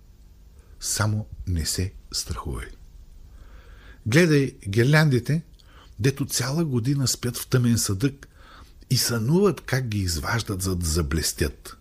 Само 0.81 1.27
не 1.47 1.67
се 1.67 1.93
страхувай. 2.13 2.82
Гледай 4.07 4.53
гирляндите, 4.69 5.43
дето 5.99 6.27
цяла 6.27 6.65
година 6.65 7.09
спят 7.09 7.37
в 7.37 7.47
тъмен 7.47 7.79
съдък 7.79 8.29
и 8.91 8.97
сънуват 8.97 9.61
как 9.61 9.89
ги 9.89 9.99
изваждат, 9.99 10.63
за 10.63 10.77
да 10.77 10.87
заблестят. 10.87 11.77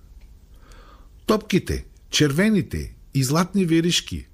Топките, 1.26 1.86
червените 2.10 2.94
и 3.14 3.24
златни 3.24 3.66
веришки, 3.66 4.28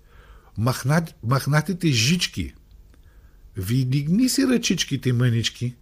махнат, 0.57 1.15
махнатите 1.23 1.87
жички, 1.87 2.53
видигни 3.57 4.29
си 4.29 4.47
ръчичките 4.47 5.13
мънички 5.13 5.75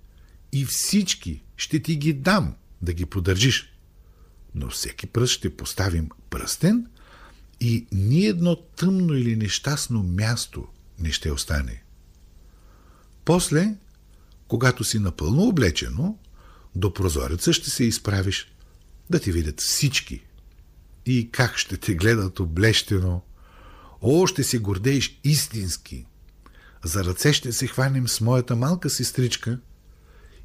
и 0.52 0.66
всички 0.66 1.42
ще 1.58 1.80
ти 1.80 1.96
ги 1.96 2.14
дам 2.14 2.56
да 2.82 2.94
ги 2.94 3.06
подържиш. 3.06 3.74
Но 4.56 4.70
всеки 4.70 5.08
пръст 5.08 5.34
ще 5.34 5.58
поставим 5.58 6.10
пръстен 6.30 6.88
и 7.60 7.88
ни 7.92 8.26
едно 8.26 8.56
тъмно 8.56 9.14
или 9.14 9.36
нещастно 9.36 10.04
място 10.04 10.68
не 11.00 11.12
ще 11.12 11.32
остане. 11.32 11.85
После, 13.26 13.76
когато 14.48 14.84
си 14.84 15.00
напълно 15.00 15.44
облечено, 15.44 16.18
до 16.76 16.94
прозореца 16.94 17.54
ще 17.54 17.70
се 17.70 17.84
изправиш 17.84 18.52
да 19.10 19.20
ти 19.20 19.32
видят 19.32 19.62
всички. 19.62 20.26
И 21.06 21.30
как 21.32 21.58
ще 21.58 21.78
те 21.78 21.96
гледат 21.96 22.40
облещено. 22.40 23.22
О, 24.02 24.28
ще 24.28 24.44
се 24.44 24.60
гордееш 24.60 25.20
истински. 25.24 26.06
За 26.84 27.04
ръце 27.04 27.34
ще 27.34 27.52
се 27.52 27.68
хванем 27.68 28.08
с 28.08 28.22
моята 28.22 28.56
малка 28.56 28.90
сестричка 28.90 29.60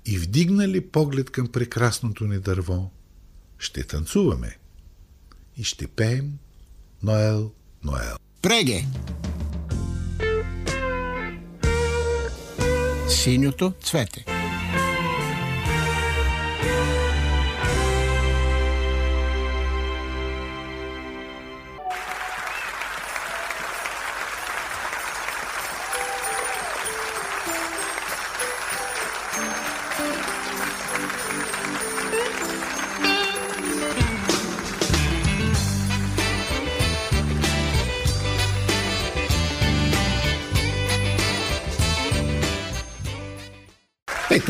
и 0.07 0.19
вдигнали 0.19 0.81
поглед 0.81 1.31
към 1.31 1.49
прекрасното 1.49 2.25
ни 2.25 2.39
дърво, 2.39 2.91
ще 3.59 3.85
танцуваме 3.85 4.59
и 5.57 5.65
ще 5.65 5.87
пеем 5.87 6.33
Ноел, 7.03 7.53
Ноел. 7.85 8.17
Преге! 8.43 8.87
Синьото 13.11 13.73
цвете. 13.83 14.30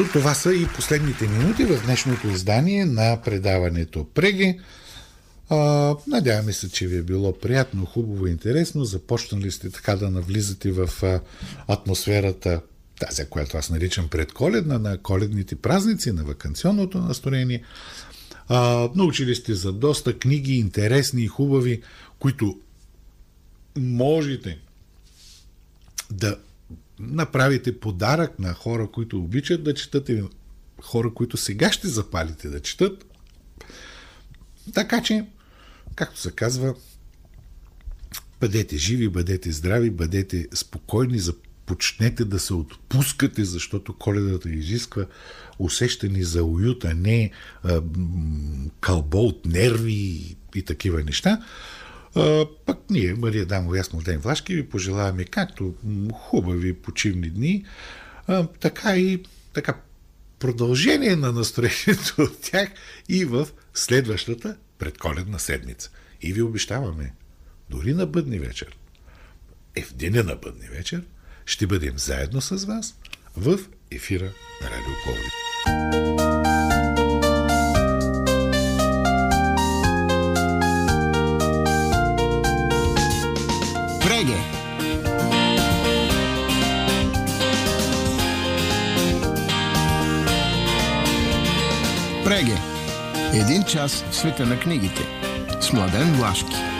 Ето, 0.01 0.13
това 0.13 0.35
са 0.35 0.55
и 0.55 0.67
последните 0.77 1.29
минути 1.29 1.65
в 1.65 1.83
днешното 1.85 2.29
издание 2.29 2.85
на 2.85 3.23
предаването 3.25 4.07
Преги. 4.15 4.61
Надяваме 6.07 6.53
се, 6.53 6.71
че 6.71 6.87
ви 6.87 6.97
е 6.97 7.03
било 7.03 7.39
приятно, 7.39 7.87
хубаво 7.87 8.27
интересно. 8.27 8.85
Започнали 8.85 9.51
сте 9.51 9.71
така 9.71 9.97
да 9.97 10.11
навлизате 10.11 10.73
в 10.73 10.91
атмосферата, 11.69 12.61
тази, 13.01 13.25
която 13.25 13.57
аз 13.57 13.71
наричам 13.71 14.09
предколедна, 14.09 14.79
на 14.79 14.99
коледните 14.99 15.57
празници, 15.57 16.13
на 16.13 16.25
вакансионното 16.25 16.99
настроение. 16.99 17.63
А, 18.49 18.89
научили 18.95 19.35
сте 19.35 19.55
за 19.55 19.73
доста 19.73 20.19
книги, 20.19 20.55
интересни 20.55 21.23
и 21.23 21.29
хубави, 21.29 21.83
които 22.19 22.59
можете 23.77 24.59
да 26.11 26.37
направите 27.01 27.81
подарък 27.81 28.39
на 28.39 28.55
хора, 28.55 28.89
които 28.93 29.19
обичат 29.19 29.65
да 29.65 29.75
четат 29.75 30.09
и 30.09 30.23
хора, 30.83 31.15
които 31.15 31.37
сега 31.37 31.73
ще 31.73 31.89
запалите 31.89 32.49
да 32.49 32.61
четат. 32.61 33.07
Така 34.75 35.03
че, 35.03 35.27
както 35.95 36.21
се 36.21 36.31
казва, 36.31 36.75
бъдете 38.41 38.77
живи, 38.77 39.09
бъдете 39.09 39.53
здрави, 39.53 39.91
бъдете 39.91 40.47
спокойни, 40.55 41.19
започнете 41.19 42.25
да 42.25 42.39
се 42.39 42.55
отпускате, 42.55 43.45
защото 43.45 43.99
коледата 43.99 44.51
изисква 44.51 45.07
усещани 45.59 46.23
за 46.23 46.45
уюта, 46.45 46.95
не 46.95 47.31
а, 47.63 47.83
кълбо 48.81 49.19
от 49.19 49.47
нерви 49.47 50.37
и 50.55 50.63
такива 50.63 51.03
неща. 51.03 51.41
Пък 52.67 52.79
ние, 52.91 53.15
Мария 53.15 53.47
Дамо 53.47 53.75
Ясно 53.75 54.01
Ден 54.01 54.19
Влашки, 54.19 54.55
ви 54.55 54.69
пожелаваме 54.69 55.25
както 55.25 55.75
хубави 56.13 56.73
почивни 56.73 57.31
дни, 57.31 57.65
а, 58.27 58.47
така 58.47 58.97
и 58.97 59.23
така 59.53 59.75
продължение 60.39 61.17
на 61.17 61.33
настроението 61.33 62.15
от 62.19 62.41
тях 62.41 62.69
и 63.09 63.25
в 63.25 63.49
следващата 63.75 64.57
предколедна 64.79 65.39
седмица. 65.39 65.91
И 66.23 66.33
ви 66.33 66.43
обещаваме, 66.43 67.15
дори 67.71 67.95
на 67.95 68.07
бъдни 68.07 68.39
вечер, 68.39 68.77
е 69.75 69.83
в 69.83 69.95
деня 69.95 70.23
на 70.23 70.37
бъдни 70.37 70.67
вечер, 70.67 71.03
ще 71.47 71.67
бъдем 71.67 71.99
заедно 71.99 72.41
с 72.41 72.65
вас 72.65 72.95
в 73.37 73.59
ефира 73.91 74.33
на 74.63 74.71
Радио 74.71 74.95
Пловдив. 75.05 76.30
Час 93.71 94.05
в 94.11 94.15
света 94.15 94.47
на 94.47 94.57
книгите 94.57 95.03
с 95.61 95.73
Младен 95.73 96.15
Влашки. 96.15 96.80